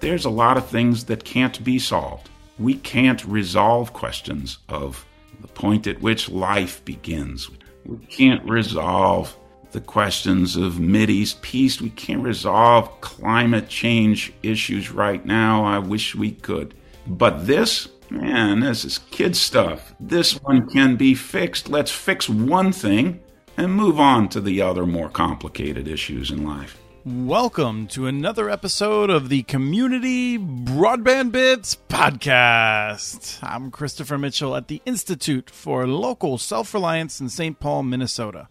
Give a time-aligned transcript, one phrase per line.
[0.00, 2.28] there's a lot of things that can't be solved.
[2.58, 5.04] We can't resolve questions of
[5.40, 7.50] the point at which life begins.
[7.84, 9.36] We can't resolve
[9.72, 11.80] the questions of Mideast peace.
[11.80, 15.64] We can't resolve climate change issues right now.
[15.64, 16.74] I wish we could.
[17.06, 19.94] But this, man, this is kid stuff.
[20.00, 21.68] This one can be fixed.
[21.68, 23.20] Let's fix one thing
[23.56, 26.78] and move on to the other more complicated issues in life.
[27.10, 33.38] Welcome to another episode of the Community Broadband Bits podcast.
[33.42, 37.58] I'm Christopher Mitchell at the Institute for Local Self Reliance in St.
[37.58, 38.48] Paul, Minnesota.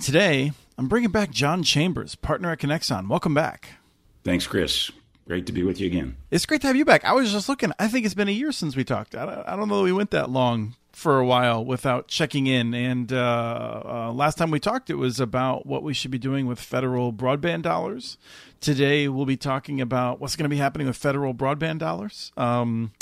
[0.00, 3.08] Today, I'm bringing back Jon Chambers, partner at Conexon.
[3.08, 3.70] Welcome back.
[4.22, 4.92] Thanks, Chris.
[5.26, 6.16] Great to be with you again.
[6.30, 7.04] It's great to have you back.
[7.04, 7.72] I was just looking.
[7.80, 9.16] I think it's been a year since we talked.
[9.16, 12.46] I don't, I don't know that we went that long for a while without checking
[12.46, 12.72] in.
[12.72, 16.46] And uh, uh, last time we talked, it was about what we should be doing
[16.46, 18.16] with federal broadband dollars.
[18.60, 22.30] Today, we'll be talking about what's going to be happening with federal broadband dollars.
[22.36, 22.92] Um,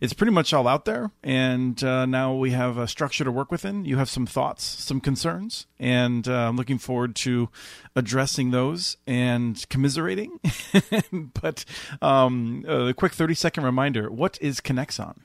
[0.00, 3.50] it's pretty much all out there, and uh, now we have a structure to work
[3.50, 3.86] within.
[3.86, 7.48] You have some thoughts, some concerns, and uh, I'm looking forward to
[7.96, 10.38] addressing those and commiserating.
[11.40, 11.64] but
[12.02, 15.16] um, a quick 30 second reminder what is Conexon?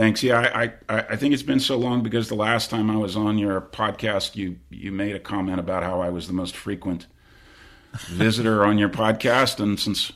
[0.00, 0.22] Thanks.
[0.22, 3.16] Yeah, I, I, I think it's been so long because the last time I was
[3.16, 7.06] on your podcast, you you made a comment about how I was the most frequent
[8.08, 10.10] visitor on your podcast, and since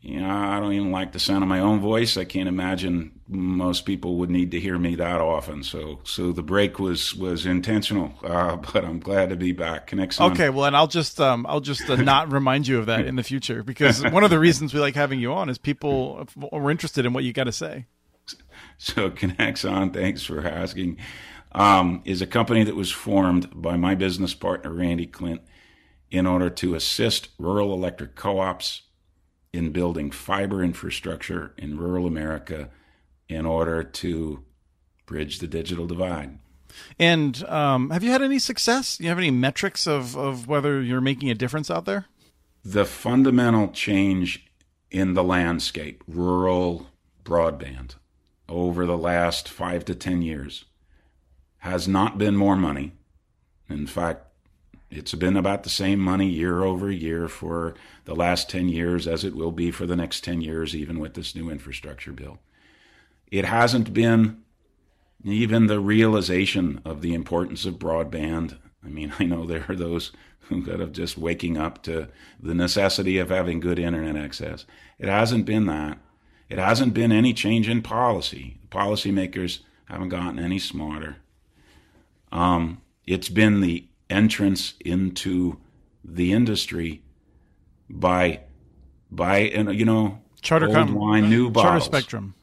[0.00, 2.16] you know, I don't even like the sound of my own voice.
[2.16, 5.62] I can't imagine most people would need to hear me that often.
[5.62, 8.12] So, so the break was was intentional.
[8.26, 9.88] Uh, but I'm glad to be back.
[9.88, 10.32] Conexon.
[10.32, 13.14] Okay, well, and I'll just um, I'll just uh, not remind you of that in
[13.14, 16.70] the future because one of the reasons we like having you on is people are
[16.72, 17.86] interested in what you got to say.
[18.78, 20.98] So Conexon, thanks for asking,
[21.52, 25.40] um, is a company that was formed by my business partner, Randy Klindt,
[26.10, 28.82] in order to assist rural electric co-ops
[29.52, 32.68] in building fiber infrastructure in rural America
[33.28, 34.44] in order to
[35.06, 36.38] bridge the digital divide.
[36.98, 38.98] And um, have you had any success?
[38.98, 42.06] Do you have any metrics of, of whether you're making a difference out there?
[42.64, 44.46] The fundamental change
[44.90, 46.88] in the landscape, rural
[47.24, 47.94] broadband,
[48.48, 50.64] over the last five to 10 years
[51.58, 52.92] has not been more money.
[53.68, 54.26] In fact,
[54.90, 57.74] it's been about the same money year over year for
[58.04, 61.14] the last 10 years as it will be for the next 10 years, even with
[61.14, 62.38] this new infrastructure bill.
[63.30, 64.42] It hasn't been
[65.24, 68.58] even the realization of the importance of broadband.
[68.84, 70.12] I mean, I know there are those
[70.48, 72.08] who of just waking up to
[72.40, 74.64] the necessity of having good internet access.
[74.98, 75.98] It hasn't been that.
[76.48, 78.58] It hasn't been any change in policy.
[78.70, 81.16] Policymakers haven't gotten any smarter.
[82.30, 85.58] Um, it's been the entrance into
[86.04, 87.02] the industry
[87.88, 88.40] by
[89.10, 91.84] by you know charter old wine, new bottles.
[91.84, 92.34] Charter Spectrum.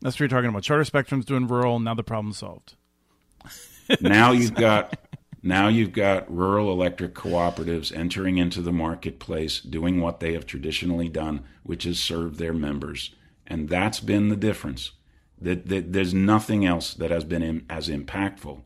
[0.00, 0.62] That's what you're talking about.
[0.62, 1.80] Charter Spectrum's doing rural.
[1.80, 2.74] Now the problem's solved.
[4.00, 4.98] now you've got
[5.42, 11.08] now you've got rural electric cooperatives entering into the marketplace, doing what they have traditionally
[11.08, 13.14] done, which is serve their members
[13.48, 14.92] and that's been the difference.
[15.40, 18.62] That, that there's nothing else that has been in, as impactful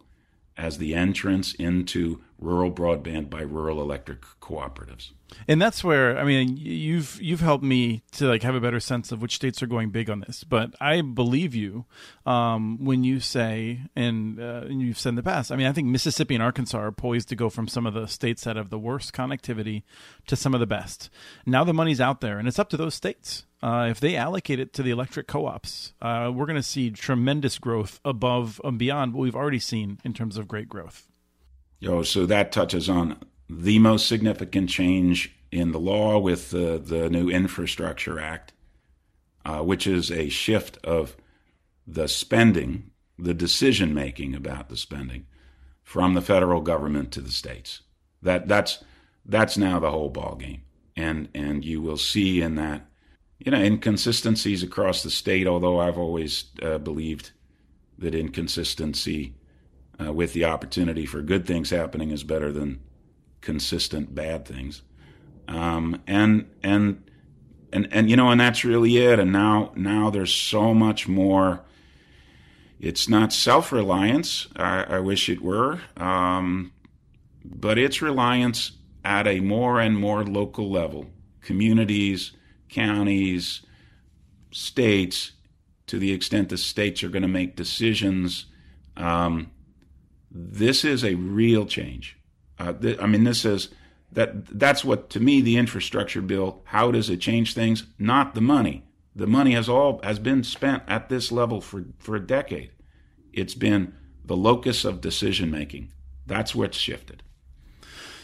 [0.56, 5.12] as the entrance into rural broadband by rural electric cooperatives.
[5.48, 9.12] And that's where I mean you've you've helped me to like have a better sense
[9.12, 10.44] of which states are going big on this.
[10.44, 11.86] But I believe you
[12.26, 15.50] um, when you say and, uh, and you've said in the past.
[15.50, 18.06] I mean I think Mississippi and Arkansas are poised to go from some of the
[18.06, 19.82] states that have the worst connectivity
[20.26, 21.08] to some of the best.
[21.46, 23.46] Now the money's out there, and it's up to those states.
[23.62, 27.60] Uh, if they allocate it to the electric co-ops, uh, we're going to see tremendous
[27.60, 31.06] growth above and beyond what we've already seen in terms of great growth.
[31.82, 33.18] Yo, so that touches on
[33.50, 38.52] the most significant change in the law with the, the new Infrastructure Act,
[39.44, 41.16] uh, which is a shift of
[41.84, 45.26] the spending, the decision making about the spending,
[45.82, 47.80] from the federal government to the states.
[48.22, 48.84] That that's
[49.26, 50.62] that's now the whole ball game,
[50.96, 52.86] and and you will see in that
[53.40, 57.32] you know, inconsistencies across the state, although I've always uh, believed
[57.98, 59.34] that inconsistency
[60.02, 62.80] uh, with the opportunity for good things happening is better than
[63.40, 64.82] consistent bad things.
[65.48, 67.02] Um, and, and,
[67.72, 69.18] and, and, you know, and that's really it.
[69.18, 71.64] And now, now there's so much more.
[72.80, 74.48] It's not self reliance.
[74.56, 75.80] I, I, wish it were.
[75.96, 76.72] Um,
[77.44, 78.72] but it's reliance
[79.04, 81.06] at a more and more local level.
[81.40, 82.32] Communities,
[82.68, 83.62] counties,
[84.52, 85.32] states,
[85.86, 88.46] to the extent the states are going to make decisions.
[88.96, 89.50] Um,
[90.34, 92.16] this is a real change.
[92.58, 93.68] Uh, th- I mean, this is
[94.12, 96.62] that that's what to me the infrastructure bill.
[96.64, 97.84] How does it change things?
[97.98, 98.84] Not the money.
[99.14, 102.70] The money has all has been spent at this level for for a decade.
[103.32, 103.94] It's been
[104.24, 105.92] the locus of decision making.
[106.26, 107.22] That's what's shifted.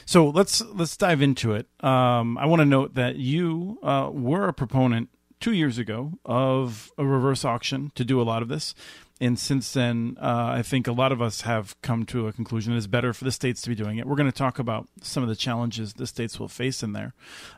[0.07, 1.67] So let's let's dive into it.
[1.85, 6.91] Um, I want to note that you uh, were a proponent two years ago of
[6.99, 8.75] a reverse auction to do a lot of this
[9.21, 12.77] and since then, uh, I think a lot of us have come to a conclusion
[12.77, 14.07] it's better for the states to be doing it.
[14.07, 17.15] We're going to talk about some of the challenges the states will face in there.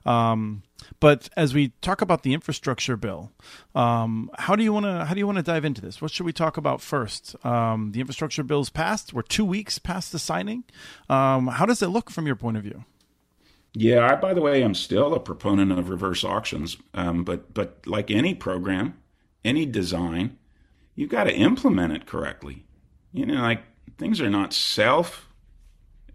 [0.06, 0.62] Um,
[1.00, 3.30] but as we talk about the infrastructure bill,
[3.74, 6.00] um, how do you want to how do you want to dive into this?
[6.00, 7.36] What should we talk about first?
[7.44, 9.12] Um, the infrastructure bill's passed.
[9.12, 10.64] We're two weeks past the signing.
[11.10, 12.84] Um, how does it look from your point of view?
[13.74, 17.86] Yeah, I, by the way, I'm still a proponent of reverse auctions, um, but but
[17.86, 18.94] like any program,
[19.44, 20.38] any design
[20.94, 22.64] you've got to implement it correctly.
[23.12, 23.62] You know, like
[23.98, 25.28] things are not self.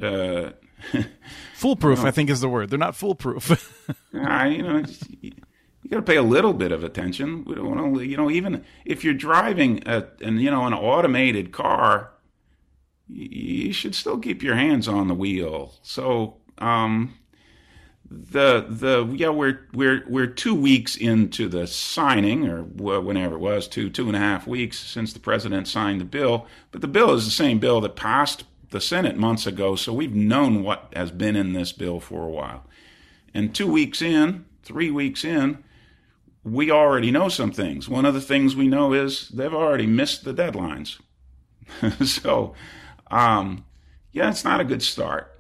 [0.02, 0.52] Uh,
[1.56, 2.70] foolproof, I think, is the word.
[2.70, 3.94] They're not foolproof.
[4.14, 4.84] I, you know,
[5.22, 5.32] you,
[5.86, 7.46] you got to pay a little bit of attention.
[7.46, 10.74] We don't want to, you know, even if you're driving a, and you know an
[10.74, 12.12] automated car,
[13.08, 15.76] you, you should still keep your hands on the wheel.
[15.84, 17.14] So, um,
[18.10, 23.68] the the yeah we're we're we're two weeks into the signing or whenever it was
[23.68, 26.46] two two and a half weeks since the president signed the bill.
[26.72, 30.14] But the bill is the same bill that passed the senate months ago so we've
[30.14, 32.66] known what has been in this bill for a while.
[33.34, 35.64] And two weeks in three weeks in
[36.44, 37.90] we already know some things.
[37.90, 41.00] One of the things we know is they've already missed the deadlines.
[42.06, 42.54] So
[43.10, 43.66] um,
[44.12, 45.35] yeah it's not a good start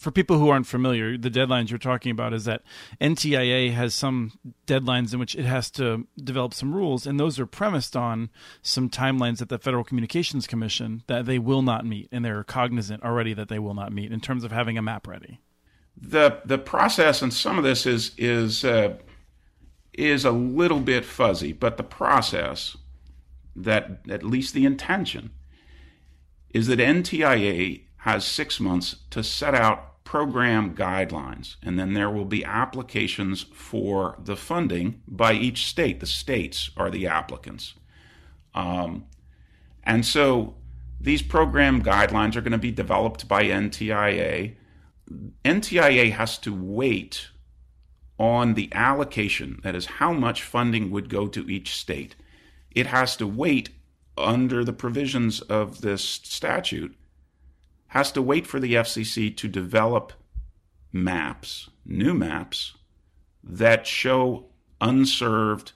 [0.00, 2.62] for people who aren't familiar, the deadlines you're talking about is that
[3.02, 4.32] NTIA has some
[4.66, 8.30] deadlines in which it has to develop some rules, and those are premised on
[8.62, 13.02] some timelines at the Federal Communications Commission that they will not meet, and they're cognizant
[13.02, 15.38] already that they will not meet in terms of having a map ready.
[16.00, 18.96] The the process and some of this is is uh,
[19.92, 22.74] is a little bit fuzzy, but the process
[23.54, 25.32] that at least the intention
[26.54, 32.24] is that NTIA has six months to set out program guidelines, and then there will
[32.24, 36.00] be applications for the funding by each state.
[36.00, 37.74] The states are the applicants.
[38.52, 39.04] Um,
[39.84, 40.56] and so
[41.00, 44.56] these program guidelines are going to be developed by NTIA.
[45.44, 47.28] NTIA has to wait
[48.18, 52.16] on the allocation, that is, how much funding would go to each state.
[52.72, 53.68] It has to wait
[54.18, 56.96] under the provisions of this statute
[57.90, 60.12] has to wait for the FCC to develop
[60.92, 62.74] maps, new maps,
[63.42, 64.46] that show
[64.80, 65.72] unserved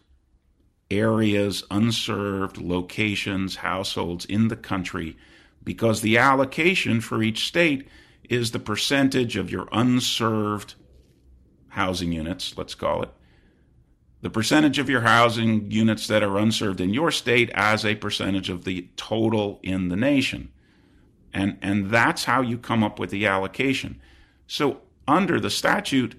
[0.91, 5.17] areas, unserved locations, households in the country,
[5.65, 7.89] because the allocation for each state
[8.29, 10.75] is the percentage of your unserved
[11.71, 13.11] housing units, let's call it,
[14.21, 18.51] the percentage of your housing units that are unserved in your state as a percentage
[18.51, 20.53] of the total in the nation.
[21.35, 24.01] And, and that's how you come up with the allocation.
[24.47, 26.15] So under the statute,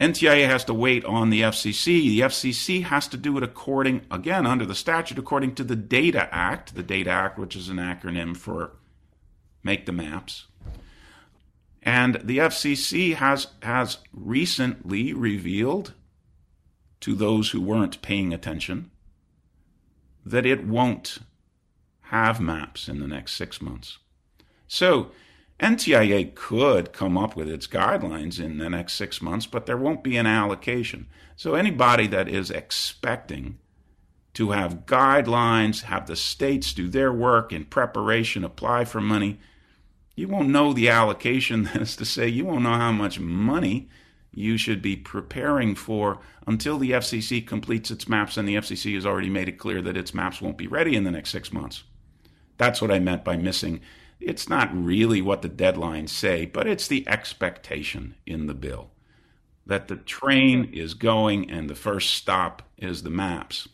[0.00, 1.84] NTIA has to wait on the FCC.
[1.84, 6.32] The FCC has to do it according, again, under the statute, according to the Data
[6.32, 8.76] Act, the Data Act, which is an acronym for
[9.64, 10.46] Make the Maps.
[11.82, 15.94] And the FCC has, has recently revealed
[17.00, 18.90] to those who weren't paying attention
[20.24, 21.18] that it won't
[22.10, 23.98] have maps in the next six months.
[24.66, 25.12] So
[25.60, 30.02] NTIA could come up with its guidelines in the next six months, but there won't
[30.02, 31.06] be an allocation.
[31.36, 33.58] So anybody that is expecting
[34.34, 39.38] to have guidelines, have the states do their work in preparation, apply for money,
[40.16, 41.64] you won't know the allocation.
[41.72, 43.88] That is to say, you won't know how much money
[44.32, 49.06] you should be preparing for until the FCC completes its maps, and the FCC has
[49.06, 51.84] already made it clear that its maps won't be ready in the next six months.
[52.60, 53.80] That's what I meant by missing.
[54.20, 58.90] It's not really what the deadlines say, but it's the expectation in the bill
[59.64, 63.66] that the train is going and the first stop is the maps.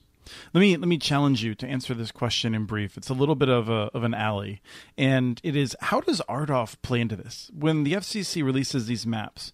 [0.54, 2.96] Let me let me challenge you to answer this question in brief.
[2.96, 4.62] It's a little bit of a of an alley,
[4.96, 7.50] and it is how does RDOF play into this?
[7.52, 9.50] When the FCC releases these maps,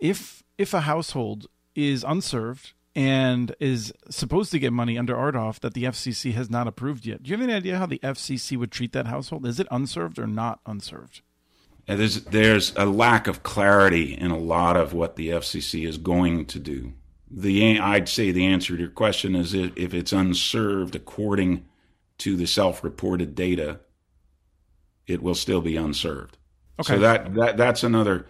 [0.00, 5.74] if if a household is unserved and is supposed to get money under RDOF that
[5.74, 7.22] the FCC has not approved yet.
[7.22, 9.46] Do you have any idea how the FCC would treat that household?
[9.46, 11.22] Is it unserved or not unserved?
[11.86, 15.98] And there's there's a lack of clarity in a lot of what the FCC is
[15.98, 16.94] going to do.
[17.30, 21.64] The I'd say the answer to your question is if it's unserved according
[22.18, 23.80] to the self-reported data,
[25.06, 26.38] it will still be unserved.
[26.80, 26.94] Okay.
[26.94, 28.26] So that that that's another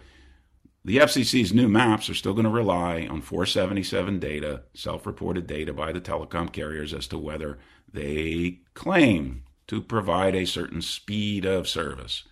[0.85, 5.73] the FCC's new maps are still going to rely on 477 data, self reported data
[5.73, 7.57] by the telecom carriers as to whether
[7.91, 12.23] they claim to provide a certain speed of service.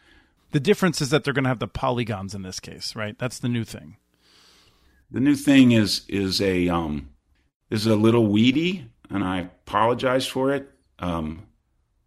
[0.51, 3.17] The difference is that they're going to have the polygons in this case, right?
[3.17, 3.97] That's the new thing.
[5.09, 7.09] The new thing is is a um,
[7.71, 10.69] is a little weedy, and I apologize for it.
[10.99, 11.47] Um,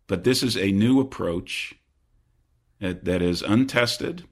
[0.06, 1.74] but this is a new approach
[2.78, 4.28] that, that is untested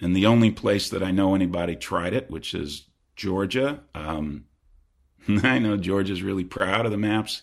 [0.00, 2.86] and the only place that I know anybody tried it, which is
[3.16, 3.80] Georgia.
[3.94, 4.44] Um,
[5.28, 7.42] I know Georgia's really proud of the maps.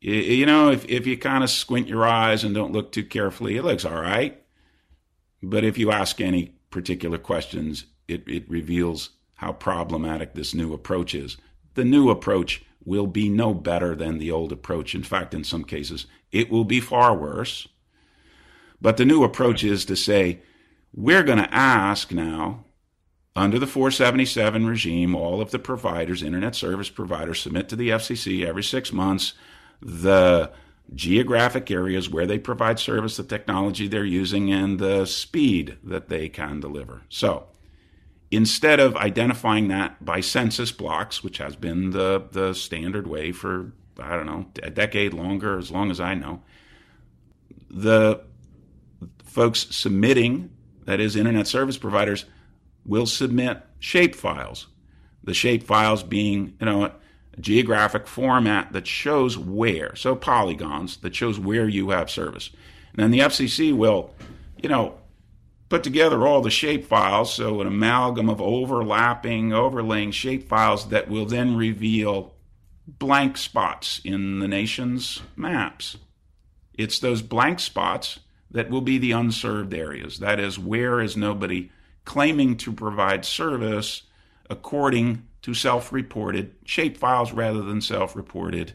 [0.00, 3.56] You know, if, if you kind of squint your eyes and don't look too carefully,
[3.56, 4.42] it looks all right.
[5.42, 11.14] But if you ask any particular questions, it, it reveals how problematic this new approach
[11.14, 11.36] is.
[11.74, 14.94] The new approach will be no better than the old approach.
[14.94, 17.68] In fact, in some cases, it will be far worse.
[18.80, 20.42] But the new approach is to say,
[20.94, 22.64] we're going to ask now,
[23.34, 28.44] under the 477 regime, all of the providers, internet service providers, submit to the FCC
[28.46, 29.34] every six months
[29.80, 30.52] the
[30.94, 36.28] geographic areas where they provide service, the technology they're using, and the speed that they
[36.28, 37.02] can deliver.
[37.08, 37.46] So
[38.30, 43.72] instead of identifying that by census blocks, which has been the, the standard way for,
[43.98, 46.42] I don't know, a decade longer, as long as I know,
[47.70, 48.22] the
[49.24, 50.50] folks submitting
[50.84, 52.24] that is, internet service providers,
[52.84, 54.66] will submit shape files.
[55.24, 56.92] The shape files being, you know, a
[57.40, 62.50] geographic format that shows where, so polygons that shows where you have service.
[62.92, 64.14] And then the FCC will,
[64.62, 64.98] you know,
[65.68, 71.08] put together all the shape files, so an amalgam of overlapping, overlaying shape files that
[71.08, 72.34] will then reveal
[72.86, 75.96] blank spots in the nation's maps.
[76.74, 78.18] It's those blank spots
[78.52, 80.18] that will be the unserved areas.
[80.18, 81.70] That is, where is nobody
[82.04, 84.02] claiming to provide service
[84.48, 88.74] according to self reported shape files rather than self reported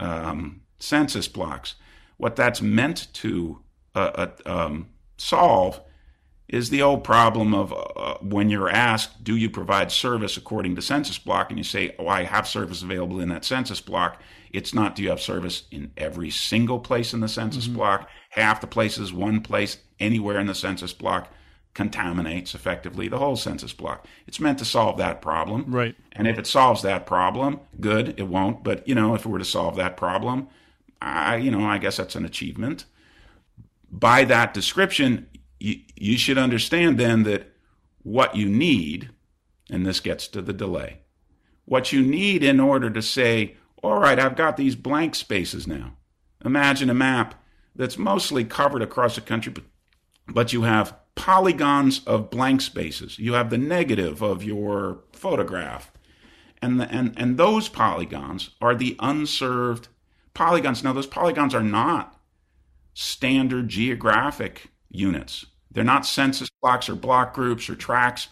[0.00, 1.76] um, census blocks.
[2.16, 3.60] What that's meant to
[3.94, 5.80] uh, uh, um, solve
[6.48, 10.82] is the old problem of uh, when you're asked, do you provide service according to
[10.82, 11.50] census block?
[11.50, 14.20] And you say, oh, I have service available in that census block.
[14.52, 17.76] It's not, do you have service in every single place in the census mm-hmm.
[17.76, 18.08] block?
[18.30, 21.32] Half the places, one place, anywhere in the census block
[21.72, 24.06] contaminates effectively the whole census block.
[24.26, 25.64] It's meant to solve that problem.
[25.66, 25.96] Right.
[26.12, 28.14] And if it solves that problem, good.
[28.16, 28.62] It won't.
[28.62, 30.48] But, you know, if it were to solve that problem,
[31.02, 32.84] I, you know, I guess that's an achievement.
[33.90, 35.26] By that description,
[35.58, 37.52] you, you should understand then that
[38.02, 39.10] what you need,
[39.70, 41.00] and this gets to the delay,
[41.64, 45.96] what you need in order to say, all right, I've got these blank spaces now.
[46.44, 47.34] Imagine a map
[47.74, 49.64] that's mostly covered across the country, but,
[50.28, 53.18] but you have polygons of blank spaces.
[53.18, 55.92] You have the negative of your photograph.
[56.60, 59.88] And, the, and, and those polygons are the unserved
[60.32, 60.82] polygons.
[60.82, 62.20] Now, those polygons are not
[62.94, 65.46] standard geographic units.
[65.70, 68.28] They're not census blocks or block groups or tracts.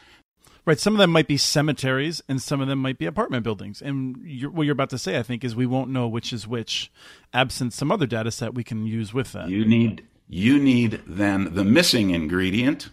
[0.65, 0.79] Right.
[0.79, 3.83] Some of them might be cemeteries and some of them might be apartment buildings.
[3.83, 6.47] And you're, what you're about to say, I think, is we won't know which is
[6.47, 6.93] which
[7.33, 9.49] absent some other data set we can use with that.
[9.49, 12.91] You need, you need then the missing ingredient.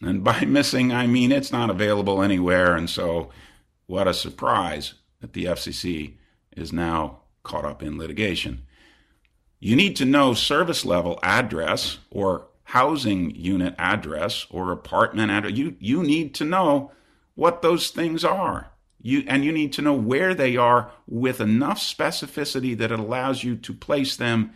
[0.00, 2.74] And by missing, I mean it's not available anywhere.
[2.74, 3.30] And so,
[3.86, 6.14] what a surprise that the FCC
[6.56, 8.62] is now caught up in litigation.
[9.58, 15.54] You need to know service level address or housing unit address or apartment address.
[15.54, 16.92] You you need to know
[17.34, 18.70] what those things are.
[19.02, 23.42] You and you need to know where they are with enough specificity that it allows
[23.42, 24.52] you to place them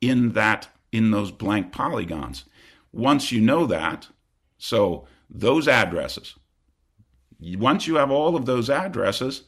[0.00, 2.44] in that in those blank polygons.
[2.90, 4.08] Once you know that,
[4.56, 6.36] so those addresses.
[7.38, 9.42] Once you have all of those addresses,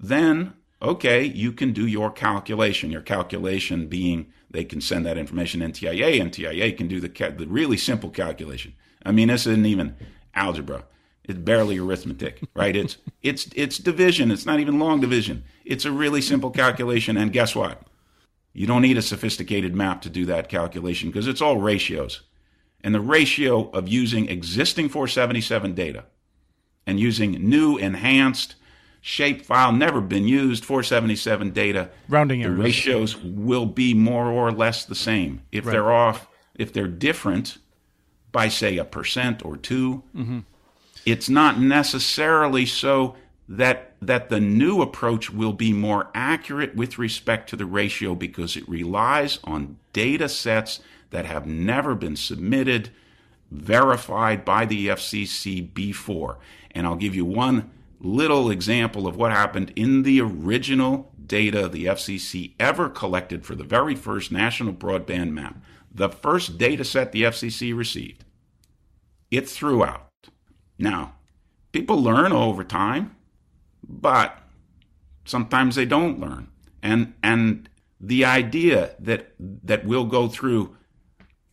[0.00, 2.90] then okay, you can do your calculation.
[2.90, 6.20] Your calculation being they can send that information NTIA.
[6.20, 8.74] NTIA can do the, the really simple calculation.
[9.04, 9.96] I mean, this isn't even
[10.34, 10.84] algebra.
[11.24, 12.74] It's barely arithmetic, right?
[12.74, 14.30] It's it's it's division.
[14.30, 15.44] It's not even long division.
[15.64, 17.18] It's a really simple calculation.
[17.18, 17.82] And guess what?
[18.54, 22.22] You don't need a sophisticated map to do that calculation because it's all ratios.
[22.82, 26.06] And the ratio of using existing 477 data
[26.86, 28.54] and using new enhanced
[29.00, 34.84] shape file never been used 477 data rounding the ratios will be more or less
[34.84, 35.72] the same if right.
[35.72, 37.58] they're off if they're different
[38.32, 40.38] by say a percent or 2 mm-hmm.
[41.06, 43.16] it's not necessarily so
[43.48, 48.56] that that the new approach will be more accurate with respect to the ratio because
[48.56, 52.90] it relies on data sets that have never been submitted
[53.50, 56.38] verified by the FCC before.
[56.72, 61.86] And I'll give you one little example of what happened in the original data the
[61.86, 65.56] FCC ever collected for the very first national broadband map.
[65.92, 68.24] The first data set the FCC received,
[69.30, 70.08] it threw out.
[70.78, 71.14] Now,
[71.72, 73.16] people learn over time,
[73.86, 74.38] but
[75.24, 76.48] sometimes they don't learn.
[76.82, 77.68] And and
[78.00, 80.76] the idea that that we'll go through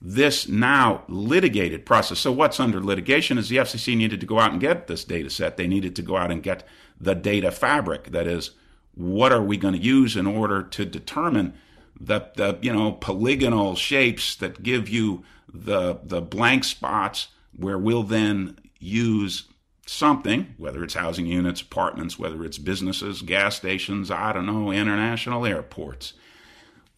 [0.07, 2.19] this now litigated process.
[2.19, 5.31] So what's under litigation is the FCC needed to go out and get this data
[5.31, 5.57] set.
[5.57, 6.63] They needed to go out and get
[7.01, 8.11] the data fabric.
[8.11, 8.51] That is,
[8.93, 11.55] what are we going to use in order to determine
[11.99, 18.03] the, the you know polygonal shapes that give you the the blank spots where we'll
[18.03, 19.45] then use
[19.87, 25.47] something, whether it's housing units, apartments, whether it's businesses, gas stations, I don't know, international
[25.47, 26.13] airports.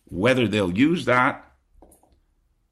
[0.09, 1.46] Whether they'll use that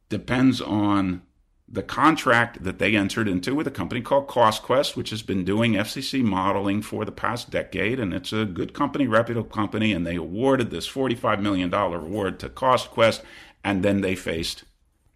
[0.09, 1.21] depends on
[1.67, 5.73] the contract that they entered into with a company called CostQuest, which has been doing
[5.73, 7.99] FCC modeling for the past decade.
[7.99, 9.91] And it's a good company, reputable company.
[9.91, 13.21] And they awarded this $45 million award to CostQuest.
[13.63, 14.63] And then they faced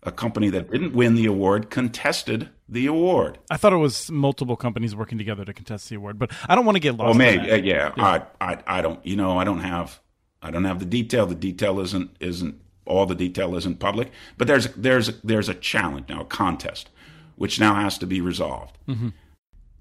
[0.04, 3.38] a company that didn't win the award contested the award.
[3.50, 6.66] I thought it was multiple companies working together to contest the award, but I don't
[6.66, 7.16] want to get lost.
[7.16, 8.24] Oh, maybe, uh, yeah, yeah.
[8.40, 9.04] I, I, I don't.
[9.06, 10.00] You know, I don't have,
[10.42, 11.26] I don't have the detail.
[11.26, 14.12] The detail isn't isn't all the detail isn't public.
[14.38, 16.90] But there's there's there's a challenge now, a contest,
[17.36, 19.10] which now has to be resolved, mm-hmm.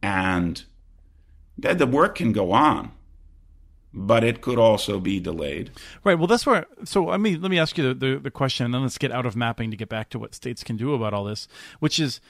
[0.03, 0.65] and
[1.57, 2.93] the work can go on
[3.93, 5.71] but it could also be delayed.
[6.05, 6.19] Right.
[6.19, 6.67] Well, that's where.
[6.85, 9.11] So, let me let me ask you the, the, the, question, and then let's get
[9.11, 11.49] out of mapping to get back to what states can do about all this.
[11.81, 12.21] Which is,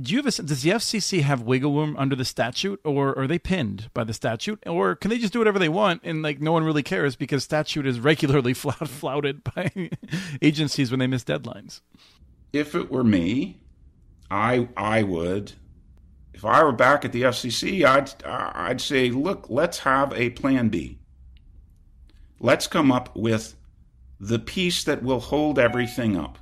[0.00, 3.26] do you have a, does the FCC have wiggle room under the statute, or are
[3.26, 6.40] they pinned by the statute, or can they just do whatever they want and like
[6.40, 9.70] no one really cares because statute is regularly flouted by
[10.42, 11.80] agencies when they miss deadlines?
[12.52, 13.60] If it were me,
[14.30, 15.52] I I would
[16.36, 20.68] if I were back at the FCC, I'd I'd say, look, let's have a plan
[20.68, 20.98] B.
[22.38, 23.56] Let's come up with
[24.20, 26.38] the piece that will hold everything up.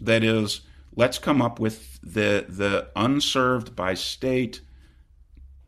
[0.00, 0.62] That is,
[0.98, 4.60] let's come up with the the unserved by state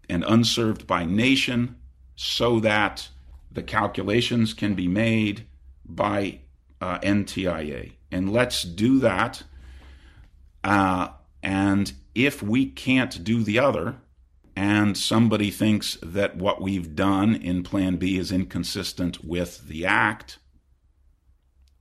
[0.08, 1.76] and unserved by nation
[2.16, 3.08] so that
[3.50, 5.46] the calculations can be made
[5.86, 6.40] by
[6.80, 7.92] uh, NTIA.
[8.10, 9.44] And let's do that.
[10.64, 11.08] Uh,
[11.42, 13.96] and if we can't do the other,
[14.56, 20.38] and somebody thinks that what we've done in Plan B is inconsistent with the Act,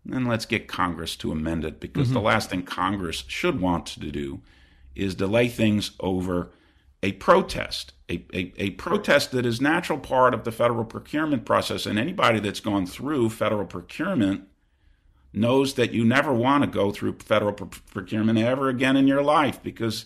[0.06, 2.16] then let's get Congress to amend it because mm-hmm.
[2.16, 4.42] the last thing Congress should want to do
[4.96, 6.52] is delay things over
[7.02, 11.86] a protest, a, a, a, protest that is natural part of the federal procurement process.
[11.86, 14.44] And anybody that's gone through federal procurement
[15.32, 19.62] knows that you never want to go through federal procurement ever again in your life
[19.64, 20.06] because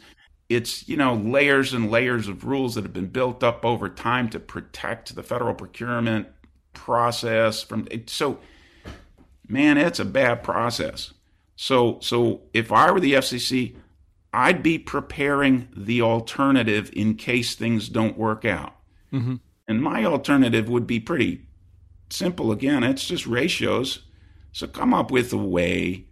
[0.50, 4.30] it's you know layers and layers of rules that have been built up over time
[4.30, 6.28] to protect the federal procurement
[6.74, 8.38] process from so
[9.48, 11.14] man it's a bad process
[11.56, 13.76] so so if i were the fcc
[14.34, 18.76] i'd be preparing the alternative in case things don't work out
[19.12, 19.36] mm-hmm.
[19.68, 21.46] and my alternative would be pretty
[22.10, 24.04] simple again it's just ratios
[24.54, 26.06] so come up with a way.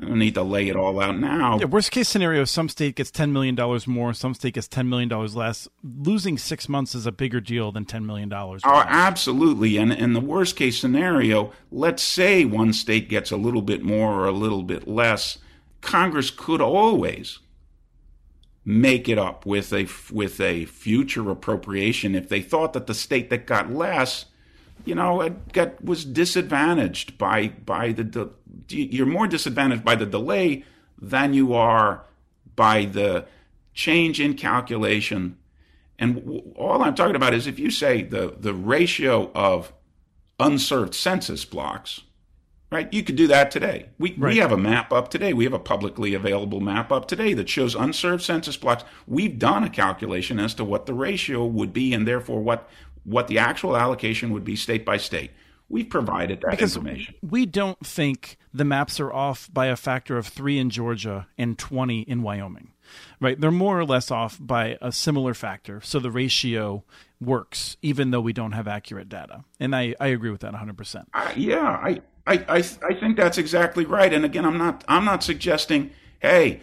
[0.00, 1.58] I don't need to lay it all out now.
[1.58, 5.08] Yeah, worst case scenario, some state gets $10 million more, some state gets $10 million
[5.08, 5.68] less.
[5.84, 8.32] Losing six months is a bigger deal than $10 million.
[8.32, 9.76] Oh, absolutely.
[9.76, 14.14] And in the worst case scenario, let's say one state gets a little bit more
[14.14, 15.38] or a little bit less.
[15.80, 17.38] Congress could always
[18.64, 23.30] make it up with a, with a future appropriation if they thought that the state
[23.30, 24.24] that got less
[24.84, 28.30] you know, it got was disadvantaged by by the
[28.68, 30.64] you're more disadvantaged by the delay
[31.00, 32.04] than you are
[32.56, 33.26] by the
[33.72, 35.36] change in calculation.
[35.98, 39.72] And all I'm talking about is if you say the the ratio of
[40.38, 42.02] unserved census blocks,
[42.70, 42.92] right?
[42.92, 43.88] You could do that today.
[43.98, 44.34] We right.
[44.34, 45.32] we have a map up today.
[45.32, 48.84] We have a publicly available map up today that shows unserved census blocks.
[49.06, 52.68] We've done a calculation as to what the ratio would be and therefore what
[53.04, 55.30] what the actual allocation would be state by state.
[55.68, 57.14] We've provided that because information.
[57.22, 61.58] We don't think the maps are off by a factor of three in Georgia and
[61.58, 62.72] 20 in Wyoming,
[63.20, 63.40] right?
[63.40, 65.80] They're more or less off by a similar factor.
[65.80, 66.84] So the ratio
[67.20, 69.44] works, even though we don't have accurate data.
[69.58, 71.06] And I, I agree with that 100%.
[71.14, 74.12] Uh, yeah, I, I, I, I think that's exactly right.
[74.12, 76.60] And again, I'm not, I'm not suggesting, hey,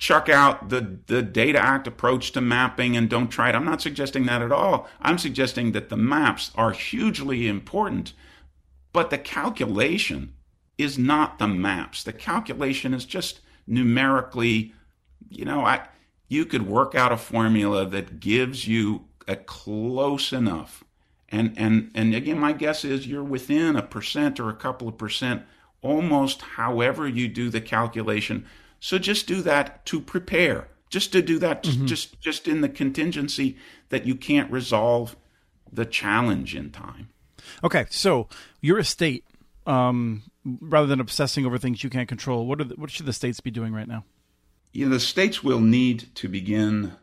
[0.00, 3.54] chuck out the, the Data Act approach to mapping and don't try it.
[3.54, 4.88] I'm not suggesting that at all.
[5.00, 8.14] I'm suggesting that the maps are hugely important,
[8.92, 10.32] but the calculation
[10.76, 12.02] is not the maps.
[12.02, 14.72] The calculation is just numerically
[15.30, 15.86] you know, I
[16.28, 20.84] you could work out a formula that gives you a close enough.
[21.28, 24.98] And and and again, my guess is you're within a percent or a couple of
[24.98, 25.42] percent,
[25.82, 28.46] almost however you do the calculation.
[28.80, 30.68] So just do that to prepare.
[30.88, 31.86] Just to do that, mm-hmm.
[31.86, 33.56] just just in the contingency
[33.90, 35.16] that you can't resolve
[35.72, 37.10] the challenge in time.
[37.62, 38.28] Okay, so
[38.60, 39.24] your estate,
[39.66, 43.12] um, rather than obsessing over things you can't control, what are the, what should the
[43.12, 44.04] states be doing right now?
[44.72, 46.94] You know, the states will need to begin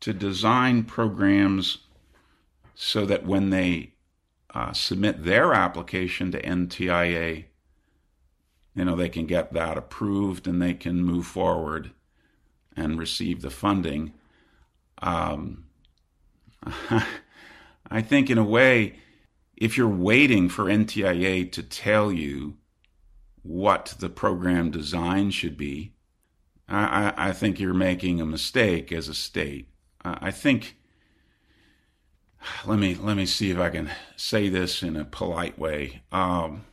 [0.00, 1.78] to design programs
[2.74, 3.92] so that when they
[4.54, 7.44] uh, submit their application to NTIA,
[8.74, 11.90] you know, they can get that approved and they can move forward
[12.76, 14.12] and receive the funding.
[15.02, 15.64] Um,
[17.90, 18.96] I think, in a way,
[19.56, 22.56] if you're waiting for NTIA to tell you
[23.42, 25.92] what the program design should be,
[26.68, 29.68] I, I think you're making a mistake as a state.
[30.02, 30.76] I think.
[32.64, 36.02] Let me let me see if I can say this in a polite way.
[36.10, 36.64] Um,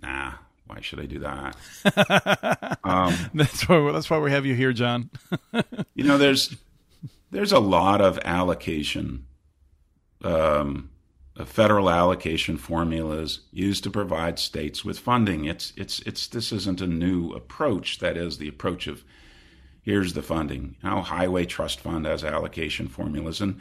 [0.00, 0.34] nah,
[0.66, 2.78] why should I do that?
[2.84, 5.10] um, that's why that's why we have you here, Jon.
[5.94, 6.56] you know, there's
[7.30, 9.26] there's a lot of allocation,
[10.22, 10.90] um,
[11.44, 15.44] federal allocation formulas used to provide states with funding.
[15.44, 17.98] It's it's it's this isn't a new approach.
[18.00, 19.04] That is the approach of
[19.82, 20.76] here's the funding.
[20.82, 23.60] Now, Highway Trust Fund has allocation formulas, and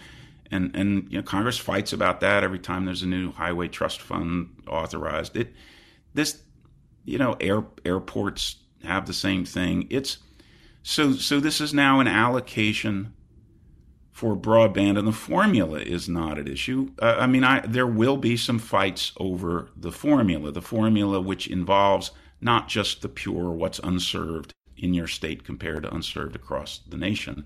[0.49, 4.01] and and you know Congress fights about that every time there's a new Highway Trust
[4.01, 5.37] Fund authorized.
[5.37, 5.53] It
[6.13, 6.41] this
[7.05, 9.87] you know air, airports have the same thing.
[9.89, 10.17] It's
[10.83, 13.13] so so this is now an allocation
[14.11, 16.89] for broadband, and the formula is not at issue.
[17.01, 21.47] Uh, I mean, I, there will be some fights over the formula, the formula which
[21.47, 26.95] involves not just the pure what's unserved in your state compared to unserved across the
[26.97, 27.45] nation,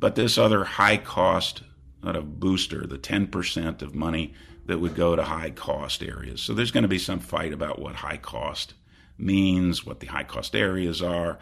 [0.00, 1.62] but this other high cost
[2.02, 4.34] of booster, the 10% of money
[4.66, 6.40] that would go to high cost areas.
[6.40, 8.74] So there's going to be some fight about what high cost
[9.20, 11.38] means, what the high cost areas are.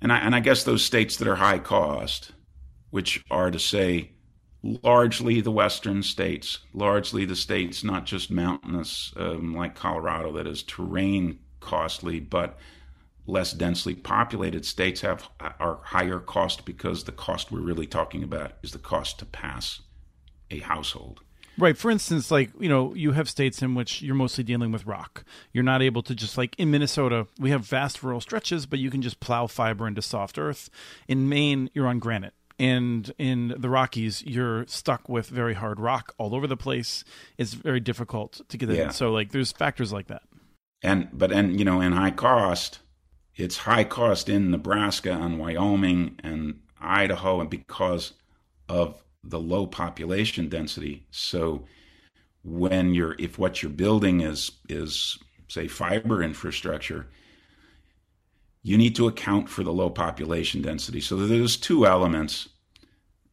[0.00, 2.32] And I, and I guess those states that are high cost,
[2.90, 4.12] which are to say
[4.62, 10.62] largely the western states, largely the states not just mountainous um, like Colorado that is
[10.62, 12.58] terrain costly, but
[13.26, 15.28] less densely populated states have
[15.60, 19.82] are higher cost because the cost we're really talking about is the cost to pass
[20.50, 21.20] a household.
[21.58, 21.76] Right.
[21.76, 25.24] For instance, like, you know, you have states in which you're mostly dealing with rock.
[25.52, 28.90] You're not able to just, like, in Minnesota, we have vast rural stretches, but you
[28.90, 30.70] can just plow fiber into soft earth.
[31.08, 36.14] In Maine, you're on granite and in the Rockies, you're stuck with very hard rock
[36.18, 37.04] all over the place.
[37.36, 38.76] It's very difficult to get it.
[38.76, 38.90] Yeah.
[38.90, 40.22] So like, there's factors like that.
[40.82, 42.80] And but and you know, in high cost,
[43.34, 48.12] it's high cost in Nebraska and Wyoming and Idaho, and because
[48.68, 51.06] of the low population density.
[51.10, 51.64] So
[52.44, 57.08] when you're if what you're building is is say fiber infrastructure,
[58.62, 61.00] you need to account for the low population density.
[61.00, 62.48] So there's two elements.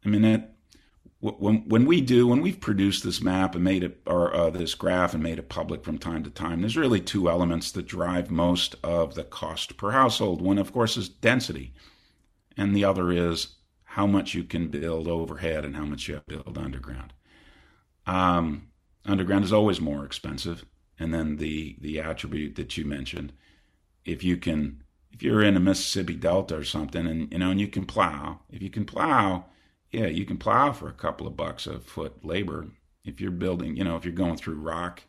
[0.06, 0.56] I mean, that
[1.20, 4.76] when when we do when we've produced this map and made it or uh, this
[4.76, 8.30] graph and made it public from time to time, there's really two elements that drive
[8.30, 10.42] most of the cost per household.
[10.42, 11.74] One, of course, is density,
[12.58, 13.56] and the other is
[13.96, 17.14] how much you can build overhead and how much you have to build underground.
[18.06, 18.68] Um,
[19.06, 20.66] underground is always more expensive,
[21.00, 23.32] and then the the attribute that you mentioned,
[24.04, 27.62] if you can if you're in a Mississippi Delta or something, and you know, and
[27.62, 28.42] you can plow.
[28.50, 29.46] If you can plow,
[29.94, 32.68] yeah, you can plow for a couple of bucks a foot labor.
[33.06, 35.04] If you're building, you know, if you're going through rock,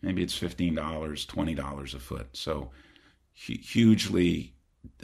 [0.00, 2.28] maybe it's fifteen dollars, twenty dollars a foot.
[2.32, 2.70] So
[3.34, 4.54] hugely,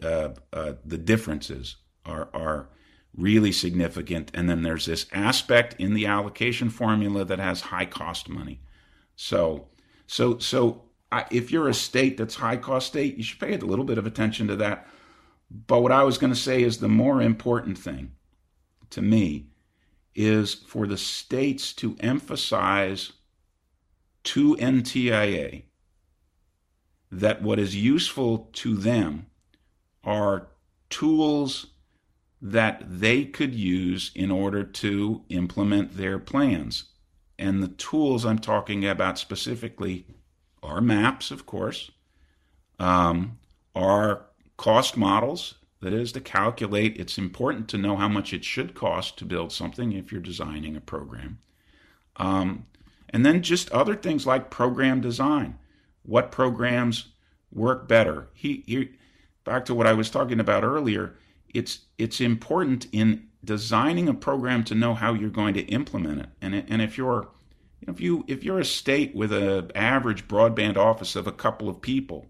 [0.03, 2.69] uh, uh, the differences are are
[3.17, 4.31] really significant.
[4.35, 8.61] And then there's this aspect in the allocation formula that has high cost money.
[9.17, 9.69] So
[10.07, 13.59] so so I, if you're a state that's high cost state, you should pay a
[13.59, 14.89] little bit of attention to that.
[15.51, 18.13] But what I was going to say is the more important thing
[18.91, 19.49] to me
[20.15, 23.13] is for the states to emphasize
[24.25, 25.65] to NTIA
[27.11, 29.27] that what is useful to them
[30.05, 30.49] are
[30.89, 31.67] tools
[32.45, 36.85] that they could use in order to implement their plans.
[37.39, 40.07] And the tools I'm talking about specifically
[40.61, 41.93] are maps, of course,
[42.81, 43.39] um,
[43.77, 44.27] are
[44.57, 45.55] cost models.
[45.81, 46.99] That is to calculate.
[47.01, 50.77] It's important to know how much it should cost to build something if you're designing
[50.77, 51.39] a program.
[52.17, 52.67] Um,
[53.11, 55.59] and then just other things like program design.
[56.05, 57.09] What programs
[57.53, 58.29] work better?
[58.33, 58.91] He, he,
[59.45, 61.15] back to what I was talking about earlier,
[61.55, 66.29] it's it's important in designing a program to know how you're going to implement it.
[66.41, 67.29] And and if you're
[67.83, 71.81] if you if you're a state with an average broadband office of a couple of
[71.81, 72.27] people,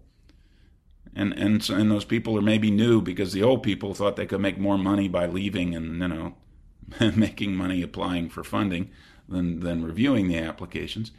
[1.15, 4.41] and and and those people are maybe new because the old people thought they could
[4.41, 6.35] make more money by leaving and you know
[7.15, 8.89] making money applying for funding
[9.29, 11.11] than than reviewing the applications.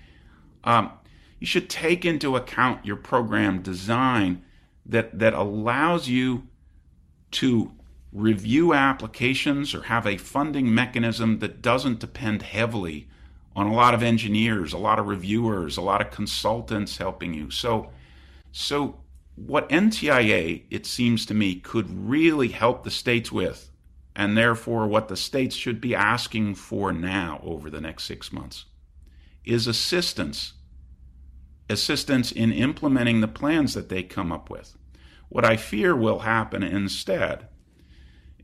[0.65, 0.91] Um,
[1.39, 4.43] you should take into account your program design
[4.87, 6.49] that that allows you
[7.33, 7.73] to
[8.15, 13.09] review applications or have a funding mechanism that doesn't depend heavily
[13.57, 17.51] on a lot of engineers, a lot of reviewers, a lot of consultants helping you.
[17.51, 17.91] So
[18.53, 19.01] so
[19.35, 23.73] what NTIA it seems to me could really help the states with
[24.15, 28.67] and therefore what the states should be asking for now over the next 6 months
[29.45, 30.53] is assistance
[31.69, 34.77] assistance in implementing the plans that they come up with.
[35.31, 37.49] What I fear will happen instead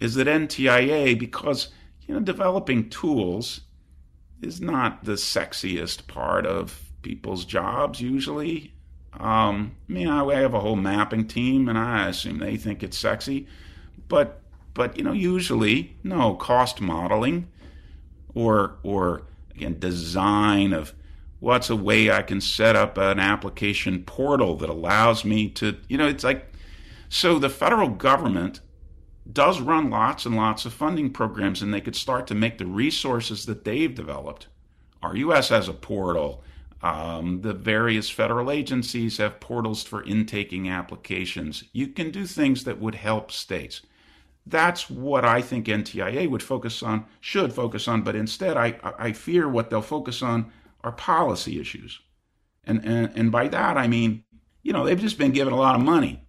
[0.00, 1.68] is that NTIA, because
[2.06, 3.60] you know developing tools
[4.42, 8.72] is not the sexiest part of people's jobs usually.
[9.14, 12.98] Um, I mean, I have a whole mapping team, and I assume they think it's
[12.98, 13.46] sexy,
[14.08, 14.40] but
[14.74, 17.48] but you know, usually no cost modeling
[18.34, 19.22] or or
[19.54, 20.94] again design of
[21.40, 25.96] what's a way I can set up an application portal that allows me to, you
[25.96, 26.52] know, it's like,
[27.08, 28.60] so the federal government
[29.32, 32.66] does run lots and lots of funding programs, and they could start to make the
[32.66, 34.48] resources that they've developed.
[35.02, 36.42] RUS has a portal.
[36.82, 41.64] Um, the various federal agencies have portals for intaking applications.
[41.72, 43.82] You can do things that would help states.
[44.46, 49.12] That's what I think NTIA would focus on, should focus on, but instead I, I
[49.12, 50.50] fear what they'll focus on
[50.82, 52.00] are policy issues.
[52.64, 54.24] And, and, and by that, I mean,
[54.62, 56.26] you know, they've just been given a lot of money.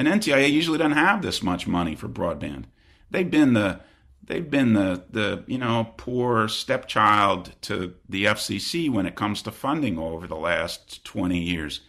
[0.00, 2.64] And NTIA usually doesn't have this much money for broadband.
[3.10, 3.80] They've been the
[4.24, 9.50] they've been the the you know poor stepchild to the FCC when it comes to
[9.50, 11.82] funding over the last 20 years,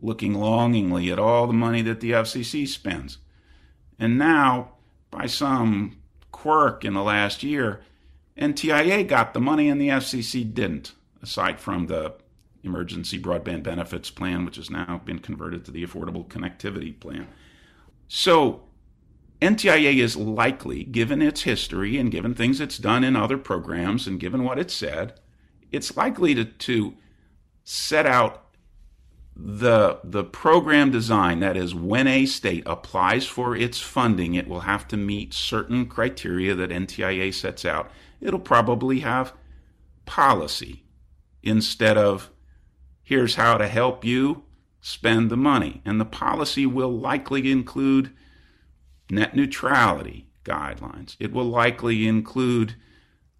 [0.00, 3.18] looking longingly at all the money that the FCC spends.
[3.98, 4.74] And now,
[5.10, 5.96] by some
[6.30, 7.80] quirk in the last year,
[8.38, 12.14] NTIA got the money and the FCC didn't aside from the
[12.62, 17.26] emergency broadband benefits plan, which has now been converted to the affordable connectivity plan.
[18.08, 18.62] So,
[19.40, 24.18] NTIA is likely, given its history and given things it's done in other programs and
[24.18, 25.20] given what it said,
[25.70, 26.94] it's likely to, to
[27.64, 28.46] set out
[29.38, 34.60] the the program design that is when a state applies for its funding it will
[34.60, 37.90] have to meet certain criteria that NTIA sets out.
[38.18, 39.34] It'll probably have
[40.06, 40.84] policy
[41.42, 42.30] instead of
[43.02, 44.45] here's how to help you
[44.86, 45.82] spend the money.
[45.84, 48.12] And the policy will likely include
[49.10, 51.16] net neutrality guidelines.
[51.18, 52.76] It will likely include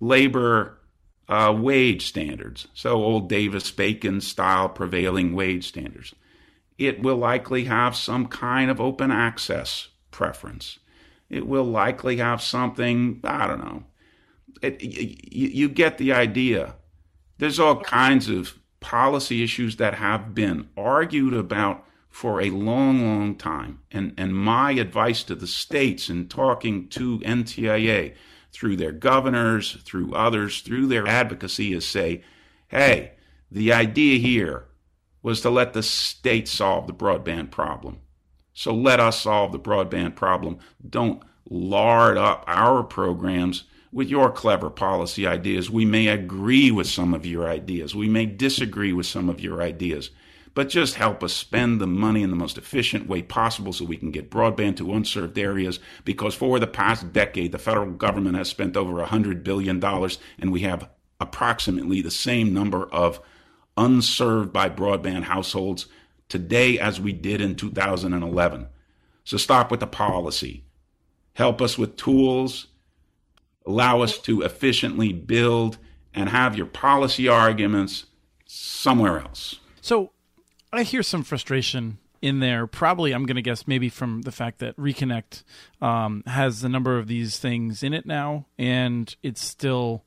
[0.00, 0.80] labor
[1.28, 6.16] uh, wage standards, so old Davis Bacon style prevailing wage standards.
[6.78, 10.80] It will likely have some kind of open access preference.
[11.30, 13.84] It will likely have something, I don't know.
[14.62, 16.74] It, you, you get the idea
[17.38, 23.34] there's all kinds of policy issues that have been argued about for a long, long
[23.34, 23.80] time.
[23.90, 28.14] And, and my advice to the states in talking to NTIA
[28.52, 32.22] through their governors, through others, through their advocacy is say,
[32.68, 33.14] hey,
[33.50, 34.66] the idea here
[35.20, 37.98] was to let the state solve the broadband problem.
[38.54, 40.58] So let us solve the broadband problem.
[40.88, 43.64] Don't lard up our programs
[43.96, 45.70] with your clever policy ideas.
[45.70, 47.94] We may agree with some of your ideas.
[47.94, 50.10] We may disagree with some of your ideas.
[50.52, 53.96] But just help us spend the money in the most efficient way possible so we
[53.96, 55.80] can get broadband to unserved areas.
[56.04, 60.60] Because for the past decade, the federal government has spent over $100 billion, and we
[60.60, 63.22] have approximately the same number of
[63.78, 65.86] unserved by broadband households
[66.28, 68.66] today as we did in 2011.
[69.24, 70.66] So stop with the policy.
[71.32, 72.66] Help us with tools
[73.66, 75.78] allow us to efficiently build
[76.14, 78.06] and have your policy arguments
[78.46, 79.60] somewhere else.
[79.80, 80.12] So
[80.72, 82.66] I hear some frustration in there.
[82.66, 85.42] Probably, I'm going to guess maybe from the fact that Reconnect
[85.82, 90.04] um, has a number of these things in it now, and it's still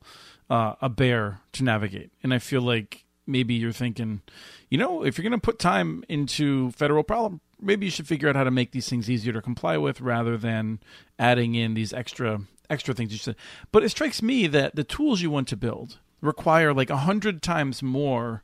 [0.48, 2.10] uh, a bear to navigate.
[2.22, 4.22] And I feel like maybe you're thinking,
[4.68, 8.28] you know, if you're going to put time into federal problem, maybe you should figure
[8.28, 10.80] out how to make these things easier to comply with rather than
[11.18, 12.40] adding in these extra
[12.70, 13.36] extra things you said.
[13.72, 17.42] But it strikes me that the tools you want to build require like a hundred
[17.42, 18.42] times more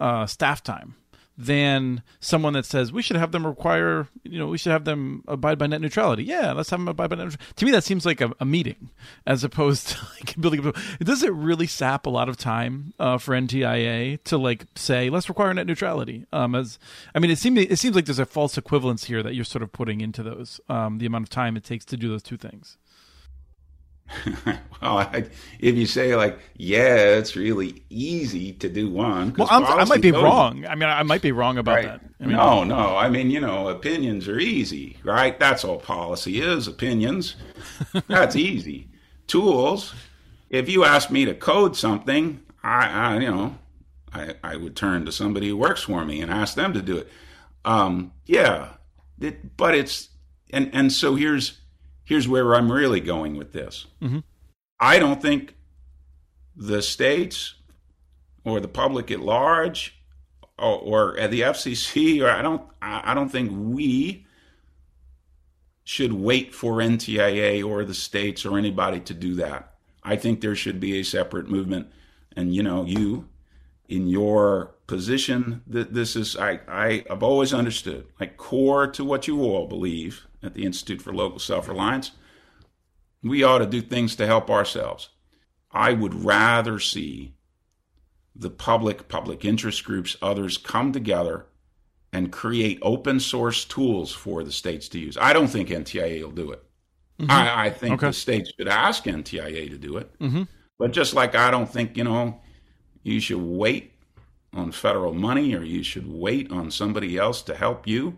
[0.00, 0.96] uh, staff time
[1.36, 5.24] than someone that says we should have them require, you know, we should have them
[5.26, 6.22] abide by net neutrality.
[6.22, 7.54] Yeah, let's have them abide by net neutrality.
[7.56, 8.90] To me, that seems like a, a meeting
[9.26, 10.64] as opposed to like building.
[10.66, 15.10] A, does it really sap a lot of time uh, for NTIA to like say
[15.10, 16.26] let's require net neutrality?
[16.32, 16.78] Um, as
[17.14, 19.62] I mean, it seems it seems like there's a false equivalence here that you're sort
[19.62, 22.36] of putting into those um, the amount of time it takes to do those two
[22.36, 22.78] things.
[24.46, 25.26] well, I,
[25.58, 29.34] if you say like, yeah, it's really easy to do one.
[29.36, 30.66] Well, i might be wrong.
[30.66, 31.86] I mean, I might be wrong about right.
[31.86, 32.00] that.
[32.20, 32.96] I mean, no, no.
[32.96, 35.38] I mean, you know, opinions are easy, right?
[35.38, 36.68] That's all policy is.
[36.68, 37.36] Opinions.
[38.08, 38.88] That's easy.
[39.26, 39.94] Tools.
[40.50, 43.58] If you ask me to code something, I, I you know,
[44.12, 46.98] I, I would turn to somebody who works for me and ask them to do
[46.98, 47.08] it.
[47.64, 48.68] Um, yeah,
[49.20, 50.10] it, but it's
[50.50, 51.60] and and so here's
[52.04, 53.86] here's where I'm really going with this.
[54.02, 54.20] Mm-hmm.
[54.78, 55.56] I don't think
[56.56, 57.54] the states
[58.44, 59.98] or the public at large
[60.58, 64.26] or, or the FCC or I don't I don't think we
[65.84, 69.74] should wait for NTIA or the states or anybody to do that.
[70.02, 71.88] I think there should be a separate movement
[72.36, 73.28] and you know you
[73.88, 79.26] in your position that this is I, I have always understood like core to what
[79.26, 82.12] you all believe at the Institute for Local Self Reliance.
[83.22, 85.08] We ought to do things to help ourselves.
[85.72, 87.34] I would rather see
[88.36, 91.46] the public, public interest groups, others come together
[92.12, 95.16] and create open source tools for the states to use.
[95.16, 96.62] I don't think NTIA will do it.
[97.18, 97.30] Mm-hmm.
[97.30, 98.08] I, I, think okay.
[98.08, 100.18] the states should ask NTIA to do it.
[100.18, 100.42] Mm-hmm.
[100.78, 102.40] But just like I don't think, you know,
[103.02, 103.92] you should wait
[104.52, 108.16] on federal money or you should wait on somebody else to help you.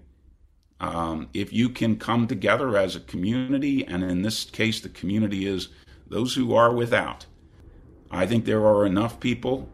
[0.80, 5.46] Um, if you can come together as a community, and in this case, the community
[5.46, 5.68] is
[6.08, 7.26] those who are without,
[8.10, 9.68] I think there are enough people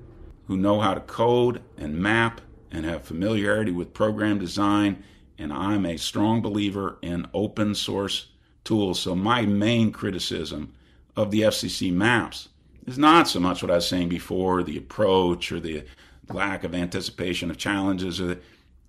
[0.47, 5.03] who know how to code and map and have familiarity with program design.
[5.39, 8.29] And I'm a strong believer in open source
[8.65, 9.01] tools.
[9.01, 10.73] So, my main criticism
[11.17, 12.49] of the FCC maps
[12.87, 15.85] is not so much what I was saying before the approach or the
[16.29, 18.21] lack of anticipation of challenges.
[18.21, 18.39] Or the,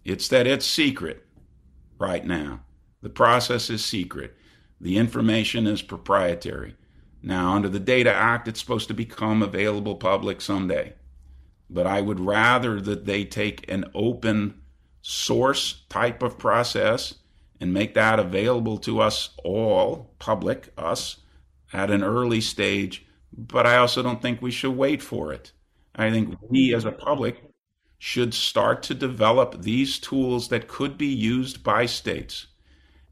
[0.06, 1.23] it's that it's secret
[2.04, 2.62] right now.
[3.02, 4.36] The process is secret.
[4.80, 6.76] The information is proprietary.
[7.22, 10.94] Now, under the Data Act, it's supposed to become available public someday.
[11.70, 14.62] But I would rather that they take an open
[15.02, 17.16] source type of process
[17.62, 21.18] and make that available to us all, public, us,
[21.72, 23.06] at an early stage.
[23.36, 25.54] But I also don't think we should wait for it.
[25.96, 27.42] I think we as a public
[28.06, 32.48] should start to develop these tools that could be used by states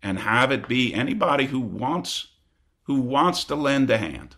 [0.04, 2.28] and have it be anybody who wants
[2.84, 4.36] who wants to lend a hand.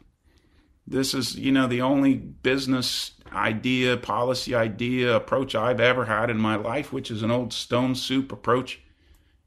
[0.85, 6.37] This is, you know, the only business idea, policy idea, approach I've ever had in
[6.37, 8.79] my life, which is an old stone soup approach.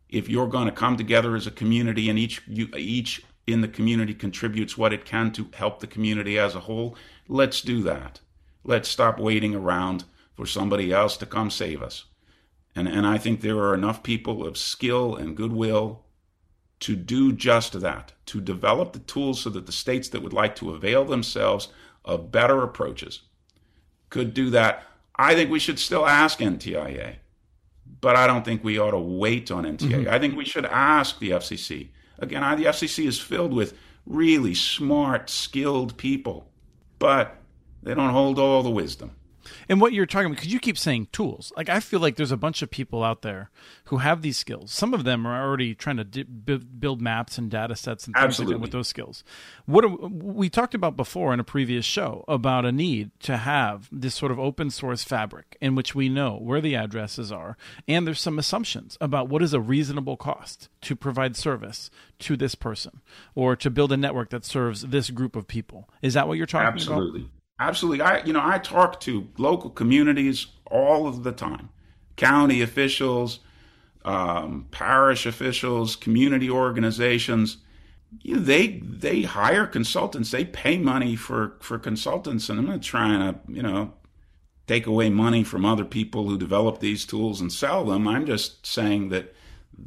[0.09, 3.69] If you're going to come together as a community and each you, each in the
[3.69, 6.97] community contributes what it can to help the community as a whole,
[7.29, 8.19] let's do that.
[8.65, 10.03] Let's stop waiting around
[10.37, 12.05] for somebody else to come save us.
[12.75, 16.05] And, and I think there are enough people of skill and goodwill
[16.81, 20.55] to do just that, to develop the tools so that the states that would like
[20.57, 21.69] to avail themselves
[22.05, 23.23] of better approaches
[24.11, 24.85] could do that.
[25.17, 27.17] I think we should still ask NTIA,
[28.03, 29.79] but I don't think we ought to wait on NTIA.
[29.79, 30.15] Mm-hmm.
[30.15, 31.89] I think we should ask the FCC.
[32.19, 36.51] Again, I, the FCC is filled with really smart, skilled people,
[36.99, 37.37] but
[37.83, 39.13] they don't hold all the wisdom.
[39.69, 41.53] And what you're talking about, because you keep saying tools.
[41.57, 43.51] Like I feel like there's a bunch of people out there
[43.87, 44.73] who have these skills.
[44.73, 48.55] Some of them are already trying to build maps and data sets and things Absolutely.
[48.55, 49.25] like that with those skills.
[49.67, 53.89] What are, we talked about before in a previous show about a need to have
[53.93, 57.57] this sort of open source fabric in which we know where the addresses are,
[57.89, 62.55] and there's some assumptions about what is a reasonable cost to provide service to this
[62.55, 63.01] person
[63.35, 65.89] or to build a network that serves this group of people.
[66.03, 66.95] Is that what you're talking Absolutely.
[66.95, 67.07] about?
[67.09, 67.36] Absolutely.
[67.59, 68.03] Absolutely.
[68.03, 71.71] I you know, I talk to local communities all of the time.
[72.17, 73.41] County officials,
[74.05, 77.59] um, parish officials, community organizations.
[78.23, 80.31] You know, they they hire consultants.
[80.31, 83.95] They pay money for for consultants, and I'm not trying to you know
[84.67, 88.07] take away money from other people who develop these tools and sell them.
[88.07, 89.35] I'm just saying that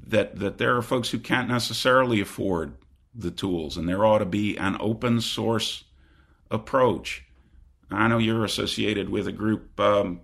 [0.08, 2.74] that that there are folks who can't necessarily afford
[3.14, 5.84] the tools, and there ought to be an open source
[6.50, 7.26] approach
[7.92, 10.22] I know you're associated with a group, um,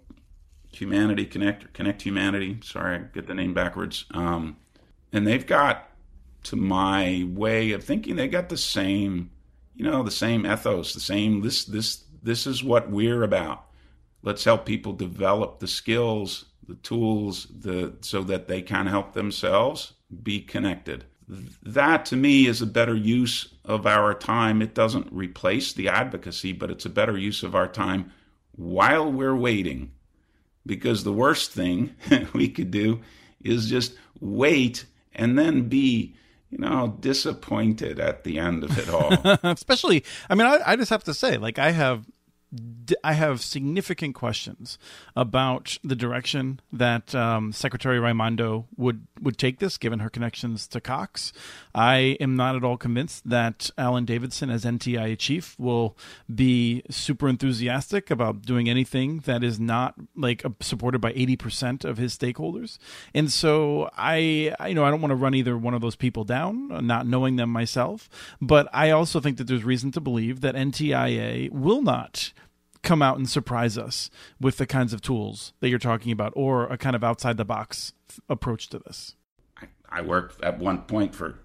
[0.72, 2.60] Humanity Connect, Connect Humanity.
[2.64, 4.06] Sorry, I get the name backwards.
[4.12, 4.58] Um,
[5.12, 5.90] and they've got,
[6.44, 9.32] to my way of thinking, they got the same,
[9.76, 11.42] you know, the same ethos, the same.
[11.42, 13.66] This, this, this is what we're about.
[14.22, 19.94] Let's help people develop the skills the tools the, so that they can help themselves
[20.24, 21.06] be connected.
[21.28, 24.62] That to me is a better use of our time.
[24.62, 28.12] It doesn't replace the advocacy, but it's a better use of our time
[28.52, 29.92] while we're waiting.
[30.66, 31.96] Because the worst thing
[32.34, 33.02] we could do
[33.44, 36.16] is just wait and then be
[36.52, 39.12] you know, disappointed at the end of it all.
[39.52, 42.06] Especially, I mean, I, I, just have to say, like, I have
[43.04, 44.78] I have significant questions
[45.16, 50.82] about the direction that um, Secretary Raimondo would would take this, given her connections to
[50.82, 51.34] Cox.
[51.74, 55.98] I am not at all convinced that Alan Davidson, as NTIA chief, will
[56.34, 61.98] be super enthusiastic about doing anything that is not like supported by eighty percent of
[61.98, 62.78] his stakeholders.
[63.14, 66.24] And so I, you know, I don't want to run either one of those people
[66.24, 68.10] down, not knowing them myself.
[68.42, 72.32] But I also think that there's reason to believe that NTIA will not
[72.86, 74.10] come out and surprise us
[74.40, 77.44] with the kinds of tools that you're talking about or a kind of outside the
[77.44, 77.92] box
[78.30, 79.16] approach to this?
[79.90, 81.40] I, worked at one point for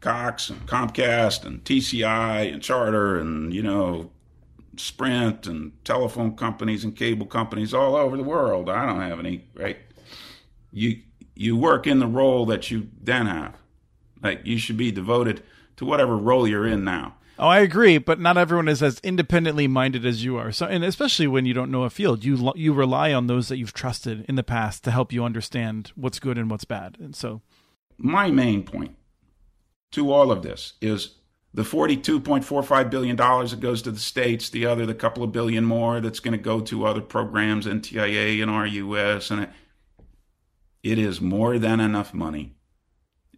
[0.00, 4.10] Cox and Comcast and TCI and Charter and, you know,
[4.76, 8.68] Sprint and telephone companies and cable companies all over the world.
[8.68, 9.78] I don't have any, right?
[10.70, 11.00] You
[11.34, 13.56] you work in the role that you then have.
[14.22, 15.42] Like you should be devoted
[15.76, 17.14] to whatever role you're in now.
[17.38, 20.50] Oh, I agree, but not everyone is as independently minded as you are.
[20.50, 23.58] So, and especially when you don't know a field, you you rely on those that
[23.58, 26.96] you've trusted in the past to help you understand what's good and what's bad.
[26.98, 27.42] And so,
[27.96, 28.96] my main point
[29.92, 31.14] to all of this is
[31.54, 36.00] the $42.45 billion that goes to the states, the other, the couple of billion more
[36.00, 39.48] that's going to go to other programs, NTIA and RUS, and
[40.82, 42.57] it is more than enough money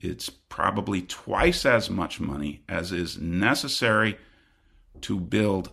[0.01, 4.19] it's probably twice as much money as is necessary
[5.03, 5.73] to build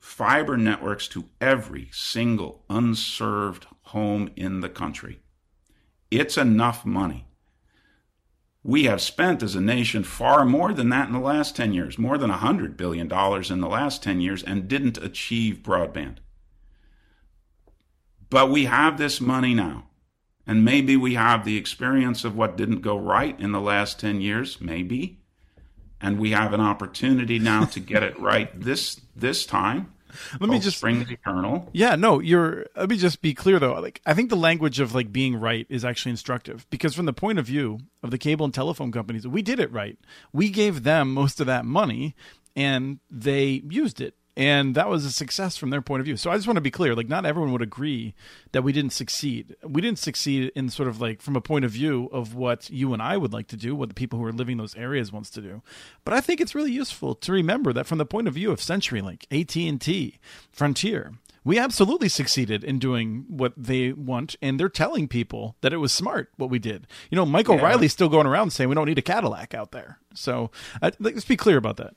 [0.00, 5.20] fiber networks to every single unserved home in the country.
[6.10, 7.26] It's enough money.
[8.62, 11.98] We have spent as a nation far more than that in the last 10 years,
[11.98, 16.16] more than $100 billion in the last 10 years, and didn't achieve broadband.
[18.30, 19.84] But we have this money now.
[20.46, 24.20] And maybe we have the experience of what didn't go right in the last 10
[24.20, 25.18] years, maybe.
[26.00, 29.92] And we have an opportunity now to get it right this this time.
[30.38, 31.68] Let me just bring the eternal.
[31.72, 33.74] Yeah, no, you're let me just be clear though.
[33.80, 37.12] Like I think the language of like being right is actually instructive because from the
[37.12, 39.98] point of view of the cable and telephone companies, we did it right.
[40.32, 42.14] We gave them most of that money
[42.54, 46.16] and they used it and that was a success from their point of view.
[46.16, 48.14] So I just want to be clear, like not everyone would agree
[48.52, 49.54] that we didn't succeed.
[49.62, 52.92] We didn't succeed in sort of like from a point of view of what you
[52.92, 55.30] and I would like to do, what the people who are living those areas wants
[55.30, 55.62] to do.
[56.04, 58.58] But I think it's really useful to remember that from the point of view of
[58.58, 60.18] CenturyLink, AT&T,
[60.50, 61.12] Frontier,
[61.44, 65.92] we absolutely succeeded in doing what they want, and they're telling people that it was
[65.92, 66.86] smart what we did.
[67.10, 67.64] You know, Michael yeah.
[67.64, 69.98] Riley's still going around saying we don't need a Cadillac out there.
[70.14, 71.94] So uh, let's be clear about that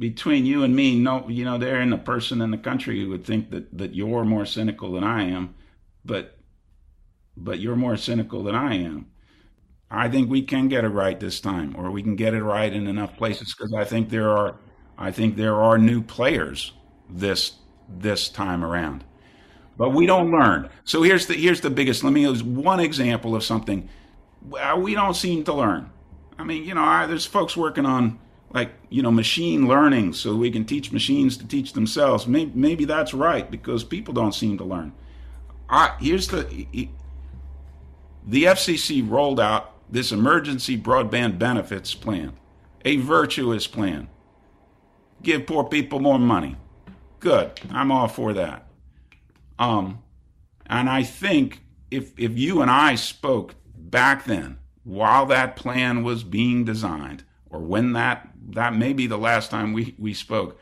[0.00, 3.10] between you and me, no, you know, there ain't a person in the country who
[3.10, 5.54] would think that, that you're more cynical than I am,
[6.04, 6.38] but
[7.36, 9.06] but you're more cynical than I am.
[9.90, 12.72] I think we can get it right this time, or we can get it right
[12.72, 14.56] in enough places because I think there are
[14.98, 16.72] I think there are new players
[17.08, 17.52] this
[17.88, 19.04] this time around.
[19.76, 20.70] But we don't learn.
[20.84, 22.02] So here's the here's the biggest.
[22.02, 23.88] Let me use one example of something
[24.42, 25.90] well, we don't seem to learn.
[26.38, 28.18] I mean, you know, I, there's folks working on
[28.52, 32.26] like you know machine learning so we can teach machines to teach themselves.
[32.26, 34.92] Maybe, maybe that's right because people don't seem to learn.
[35.68, 36.66] I, here's the
[38.26, 42.36] the fcc rolled out this emergency broadband benefits plan
[42.84, 44.08] a virtuous plan.
[45.22, 46.56] Give poor people more money.
[47.18, 47.60] Good.
[47.70, 48.66] I'm all for that.
[49.58, 50.02] Um
[50.70, 56.24] and i think if if you and i spoke back then while that plan was
[56.24, 60.58] being designed or when that that may be the last time we, we spoke.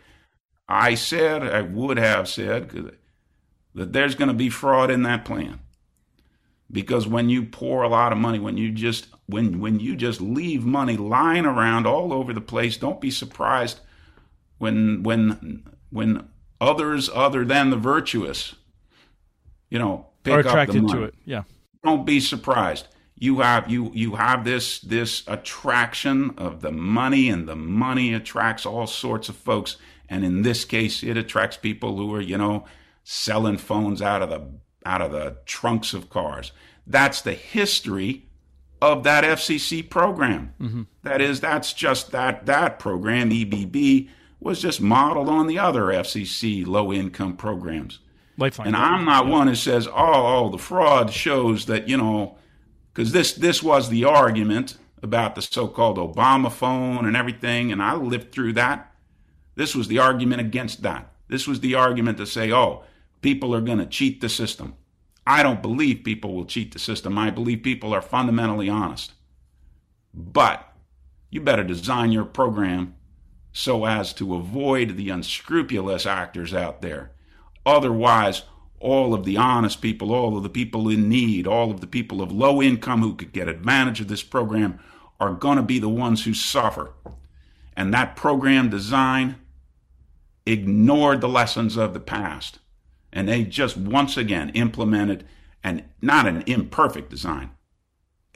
[0.69, 2.93] I said, I would have said,
[3.75, 5.61] that there's going to be fraud in that plan.
[6.71, 10.21] Because when you pour a lot of money, when you just when when you just
[10.21, 13.81] leave money lying around all over the place, don't be surprised
[14.59, 16.29] when when when
[16.61, 18.55] others other than the virtuous,
[19.71, 21.15] you know, pick are attracted up to it.
[21.25, 21.45] Yeah.
[21.83, 22.87] Don't be surprised
[23.19, 28.65] you have you you have this this attraction of the money and the money attracts
[28.65, 29.77] all sorts of folks.
[30.09, 32.65] And in this case it attracts people who are you know
[33.05, 34.49] selling phones out of the
[34.87, 36.53] out of the trunks of cars.
[36.87, 38.27] That's the history
[38.81, 40.55] of that FCC program.
[40.61, 40.83] Mm-hmm.
[41.03, 44.09] that is that's just that that program EBB
[44.41, 47.99] was just modeled on the other FCC low income programs.
[48.37, 48.69] Lifeline.
[48.69, 52.39] And I'm not one who says, oh, oh, the fraud shows that, you know,
[52.99, 57.71] because this, this was the argument about the so called Obama phone and everything.
[57.71, 58.93] And I lived through that.
[59.55, 61.13] This was the argument against that.
[61.29, 62.83] This was the argument to say, oh,
[63.21, 64.75] people are going to cheat the system.
[65.25, 67.17] I don't believe people will cheat the system.
[67.17, 69.13] I believe people are fundamentally honest.
[70.13, 70.69] But
[71.31, 72.97] you better design your program
[73.53, 77.13] so as to avoid the unscrupulous actors out there.
[77.65, 78.43] Otherwise,
[78.81, 82.23] all of the honest people, all of the people in need, all of the people
[82.23, 84.79] of low income who could get advantage of this program
[85.19, 86.93] are going to be the ones who suffer.
[87.77, 89.37] And that program design
[90.47, 92.59] ignored the lessons of the past.
[93.13, 95.27] And they just once again implemented
[95.63, 97.51] and not an imperfect design,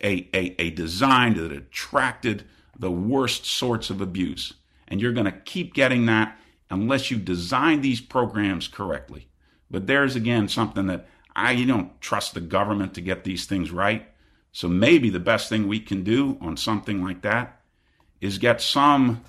[0.03, 2.45] a, a, a design that attracted
[2.79, 4.55] the worst sorts of abuse.
[4.89, 6.39] And you're going to keep getting that
[6.71, 9.29] unless you design these programs correctly.
[9.73, 14.07] But there's again something that I don't trust the government to get these things right.
[14.53, 17.61] So maybe the best thing we can do on something like that
[18.21, 19.25] is get some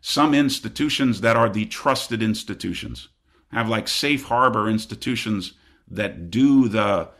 [0.00, 3.08] some institutions that are the trusted institutions.
[3.52, 5.52] Have like safe harbor institutions
[5.88, 7.10] that do the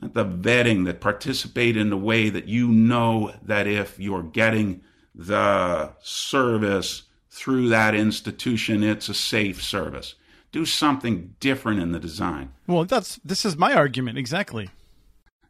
[0.00, 4.82] the vetting that participate in the way that you know that if you're getting
[5.14, 10.14] the service through that institution, it's a safe service.
[10.52, 12.52] Do something different in the design.
[12.66, 14.68] Well, that's this is my argument exactly.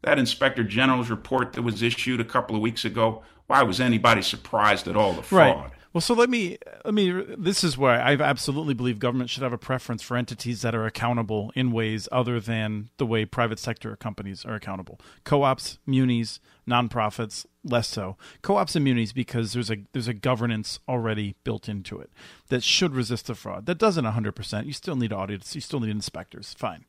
[0.03, 3.23] That inspector general's report that was issued a couple of weeks ago.
[3.47, 5.57] Why was anybody surprised at all the fraud?
[5.57, 5.73] Right.
[5.93, 7.11] Well, so let me let me.
[7.11, 10.87] This is where I absolutely believe government should have a preference for entities that are
[10.87, 14.99] accountable in ways other than the way private sector companies are accountable.
[15.25, 18.17] Co-ops, munis, nonprofits, less so.
[18.41, 22.11] Co-ops and munis because there's a there's a governance already built into it
[22.49, 23.67] that should resist the fraud.
[23.67, 24.33] That doesn't 100.
[24.33, 25.55] percent You still need audits.
[25.55, 26.55] You still need inspectors.
[26.55, 26.87] Fine,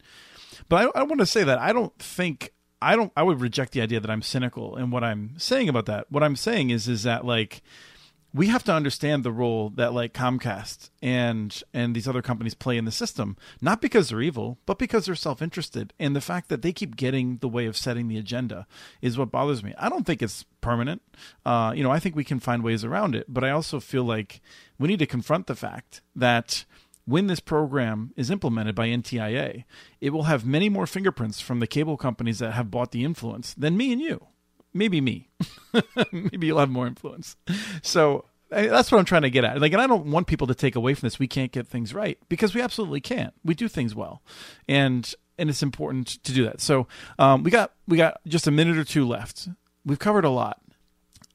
[0.69, 3.73] but I, I want to say that I don't think I don't I would reject
[3.73, 6.09] the idea that I'm cynical in what I'm saying about that.
[6.09, 7.61] What I'm saying is is that like
[8.33, 12.77] we have to understand the role that like Comcast and and these other companies play
[12.77, 15.93] in the system, not because they're evil, but because they're self-interested.
[15.99, 18.65] And the fact that they keep getting the way of setting the agenda
[19.01, 19.73] is what bothers me.
[19.77, 21.03] I don't think it's permanent.
[21.45, 24.03] Uh, you know, I think we can find ways around it, but I also feel
[24.03, 24.41] like
[24.79, 26.65] we need to confront the fact that
[27.05, 29.65] when this program is implemented by NTIA,
[29.99, 33.53] it will have many more fingerprints from the cable companies that have bought the influence
[33.53, 34.27] than me and you
[34.73, 35.29] maybe me.
[36.11, 37.35] maybe you'll have more influence.
[37.81, 39.59] So that's what I'm trying to get at.
[39.59, 41.19] Like, and I don't want people to take away from this.
[41.19, 43.33] We can't get things right because we absolutely can't.
[43.43, 44.21] We do things well,
[44.67, 46.61] and and it's important to do that.
[46.61, 46.87] So
[47.19, 49.47] um, we got we got just a minute or two left.
[49.85, 50.61] We've covered a lot.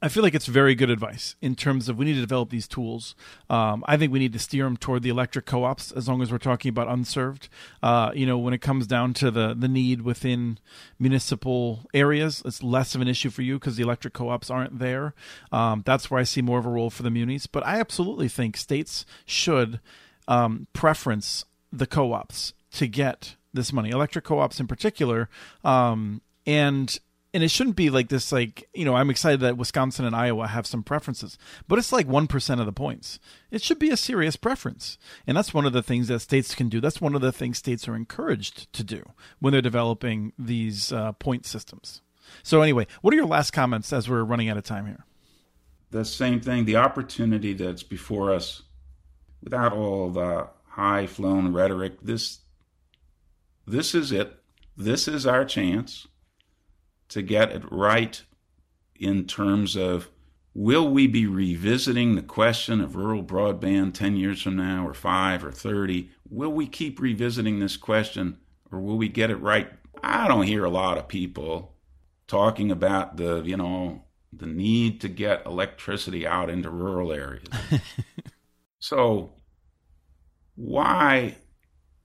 [0.00, 2.68] I feel like it's very good advice in terms of we need to develop these
[2.68, 3.16] tools.
[3.50, 6.30] Um, I think we need to steer them toward the electric co-ops as long as
[6.30, 7.48] we're talking about unserved.
[7.82, 10.58] Uh, you know, when it comes down to the the need within
[11.00, 15.14] municipal areas, it's less of an issue for you because the electric co-ops aren't there.
[15.50, 17.48] Um, that's where I see more of a role for the munis.
[17.48, 19.80] But I absolutely think states should
[20.28, 25.28] um, preference the co-ops to get this money, electric co-ops in particular.
[25.64, 26.98] Um, and
[27.38, 30.48] and it shouldn't be like this like you know i'm excited that wisconsin and iowa
[30.48, 33.18] have some preferences but it's like 1% of the points.
[33.50, 34.98] It should be a serious preference.
[35.26, 36.80] And that's one of the things that states can do.
[36.80, 39.02] That's one of the things states are encouraged to do
[39.38, 42.02] when they're developing these uh, point systems.
[42.42, 45.04] So anyway what are your last comments as we're running out of time here?
[45.90, 46.64] The same thing.
[46.64, 48.62] The opportunity that's before us
[49.42, 52.40] without all the high flown rhetoric this
[53.66, 54.34] this is it.
[54.76, 56.06] This is our chance
[57.08, 58.22] to get it right
[58.96, 60.08] in terms of
[60.54, 65.44] will we be revisiting the question of rural broadband 10 years from now or 5
[65.44, 68.38] or 30 will we keep revisiting this question
[68.70, 69.70] or will we get it right?
[70.02, 71.74] I don't hear a lot of people
[72.26, 77.48] talking about the you know the need to get electricity out into rural areas.
[78.78, 79.32] So
[80.54, 81.36] why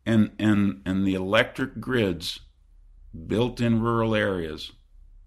[0.06, 2.42] and and and the electric grids
[3.28, 4.72] built in rural areas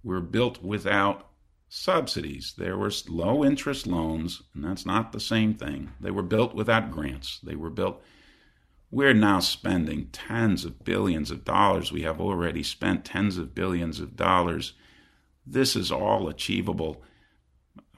[0.07, 1.29] were built without
[1.69, 2.55] subsidies.
[2.57, 5.91] There were low interest loans, and that's not the same thing.
[6.01, 7.41] They were built without grants.
[7.43, 8.01] They were built.
[8.89, 11.91] We're now spending tens of billions of dollars.
[11.91, 14.75] We have already spent tens of billions of dollars.
[15.45, 17.03] This is all achievable.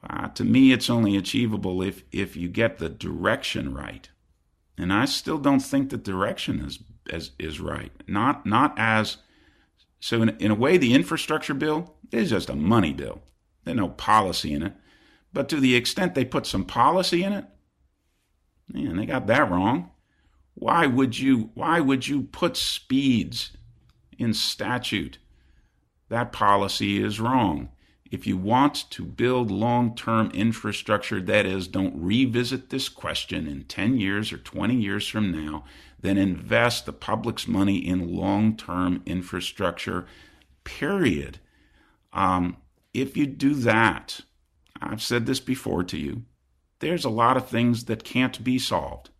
[0.02, 4.08] Uh, to me, it's only achievable if, if you get the direction right.
[4.78, 6.78] And I still don't think the direction is,
[7.10, 7.92] is, is right.
[8.06, 9.18] Not, not as
[10.00, 13.22] so, in, in a way, the infrastructure bill is just a money bill.
[13.64, 14.74] There's no policy in it.
[15.32, 17.44] But to the extent they put some policy in it,
[18.72, 19.90] man, they got that wrong.
[20.54, 23.56] Why would you why would you put speeds
[24.18, 25.18] in statute?
[26.08, 27.68] That policy is wrong.
[28.10, 33.64] If you want to build long term infrastructure, that is, don't revisit this question in
[33.64, 35.64] 10 years or 20 years from now,
[36.00, 40.06] then invest the public's money in long term infrastructure,
[40.64, 41.38] period.
[42.12, 42.58] Um,
[42.94, 44.20] if you do that,
[44.80, 46.22] I've said this before to you,
[46.80, 49.10] there's a lot of things that can't be solved.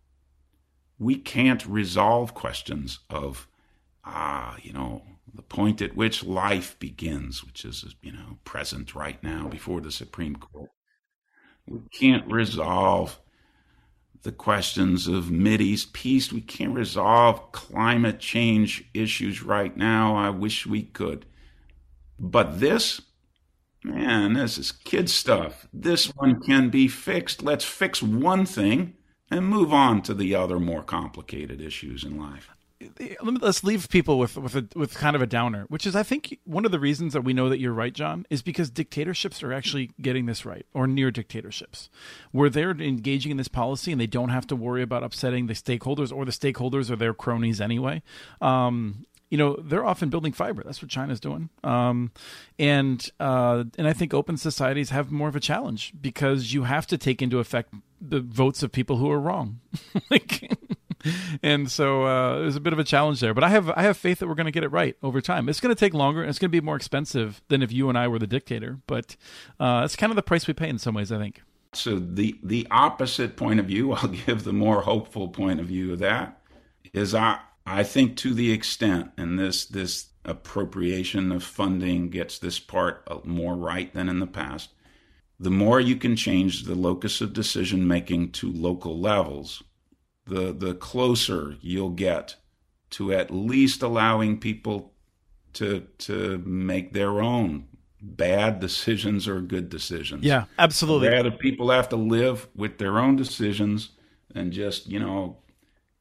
[0.98, 3.48] We can't resolve questions of,
[4.04, 5.02] ah, you know,
[5.34, 9.92] the point at which life begins, which is, you know, present right now before the
[9.92, 10.70] Supreme Court.
[11.66, 13.20] We can't resolve
[14.22, 16.32] the questions of Mideast peace.
[16.32, 20.16] We can't resolve climate change issues right now.
[20.16, 21.26] I wish we could.
[22.18, 23.00] But this,
[23.84, 25.66] man, this is kid stuff.
[25.72, 27.42] This one can be fixed.
[27.42, 28.94] Let's fix one thing
[29.30, 32.50] and move on to the other more complicated issues in life
[33.22, 36.38] let's leave people with with a, with kind of a downer, which is I think
[36.44, 39.52] one of the reasons that we know that you're right, Jon, is because dictatorships are
[39.52, 41.90] actually getting this right, or near dictatorships,
[42.30, 45.54] where they're engaging in this policy and they don't have to worry about upsetting the
[45.54, 48.02] stakeholders, or the stakeholders are their cronies anyway.
[48.40, 50.62] Um, you know they're often building fiber.
[50.64, 52.12] That's what China's doing, um,
[52.58, 56.86] and uh, and I think open societies have more of a challenge because you have
[56.86, 59.60] to take into effect the votes of people who are wrong.
[60.10, 60.50] like
[61.42, 63.34] and so uh, there's a bit of a challenge there.
[63.34, 65.48] But I have I have faith that we're going to get it right over time.
[65.48, 67.88] It's going to take longer and it's going to be more expensive than if you
[67.88, 68.78] and I were the dictator.
[68.86, 69.16] But
[69.60, 71.42] uh, it's kind of the price we pay in some ways, I think.
[71.74, 75.92] So the the opposite point of view, I'll give the more hopeful point of view
[75.92, 76.40] of that
[76.92, 82.58] is I I think to the extent and this this appropriation of funding gets this
[82.58, 84.70] part more right than in the past.
[85.40, 89.62] The more you can change the locus of decision making to local levels,
[90.28, 92.36] the the closer you'll get
[92.90, 94.92] to at least allowing people
[95.54, 97.66] to to make their own
[98.00, 100.24] bad decisions or good decisions.
[100.24, 101.08] Yeah, absolutely.
[101.08, 103.90] Rather people have to live with their own decisions
[104.34, 105.38] and just, you know,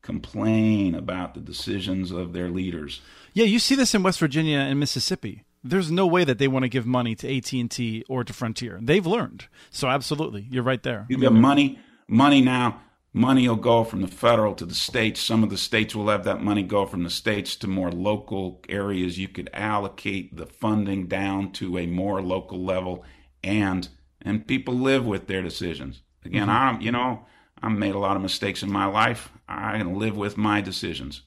[0.02, 3.02] complain about the decisions of their leaders.
[3.34, 5.44] Yeah, you see this in West Virginia and Mississippi.
[5.64, 8.80] There's no way that they want to give money to AT&T or to Frontier.
[8.82, 9.48] They've learned.
[9.72, 11.06] So absolutely, you're right there.
[11.10, 12.82] You got money money now
[13.18, 15.20] money will go from the federal to the states.
[15.20, 18.62] Some of the states will have that money go from the states to more local
[18.70, 19.18] areas.
[19.18, 23.04] You could allocate the funding down to a more local level,
[23.44, 23.90] and
[24.22, 26.02] and people live with their decisions.
[26.24, 26.76] Again, mm-hmm.
[26.76, 27.26] I'm you know
[27.62, 29.32] I've made a lot of mistakes in my life.
[29.50, 31.24] I can live with my decisions,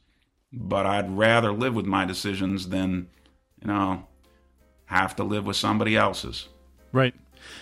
[0.52, 3.08] but I'd rather live with my decisions than
[3.60, 4.06] you know
[4.86, 6.48] have to live with somebody else's.
[6.92, 7.14] Right.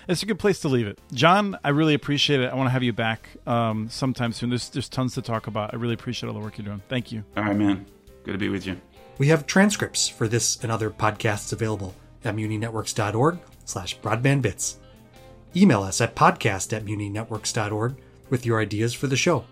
[0.09, 0.98] It's a good place to leave it.
[1.12, 2.50] Jon, I really appreciate it.
[2.50, 4.48] I want to have you back um, sometime soon.
[4.48, 5.74] There's, there's tons to talk about.
[5.74, 6.80] I really appreciate all the work you're doing.
[6.88, 7.24] Thank you.
[7.36, 7.84] All right, man.
[8.24, 8.80] Good to be with you.
[9.18, 11.94] We have transcripts for this and other podcasts available
[12.24, 14.76] at muninetworks.org slash broadbandbits.
[15.54, 17.96] Email us at podcast at muninetworks.org
[18.30, 19.44] with your ideas for the show.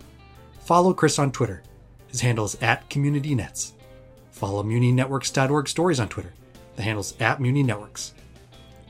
[0.61, 1.63] Follow Chris on Twitter.
[2.09, 3.73] His handle is at CommunityNets.
[4.31, 6.33] Follow muninetworks.org stories on Twitter.
[6.77, 8.13] The handle's at muninetworks.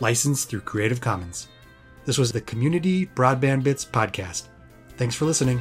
[0.00, 1.48] licensed through Creative Commons.
[2.04, 4.48] This was the Community Broadband Bits podcast.
[4.96, 5.60] Thanks for listening.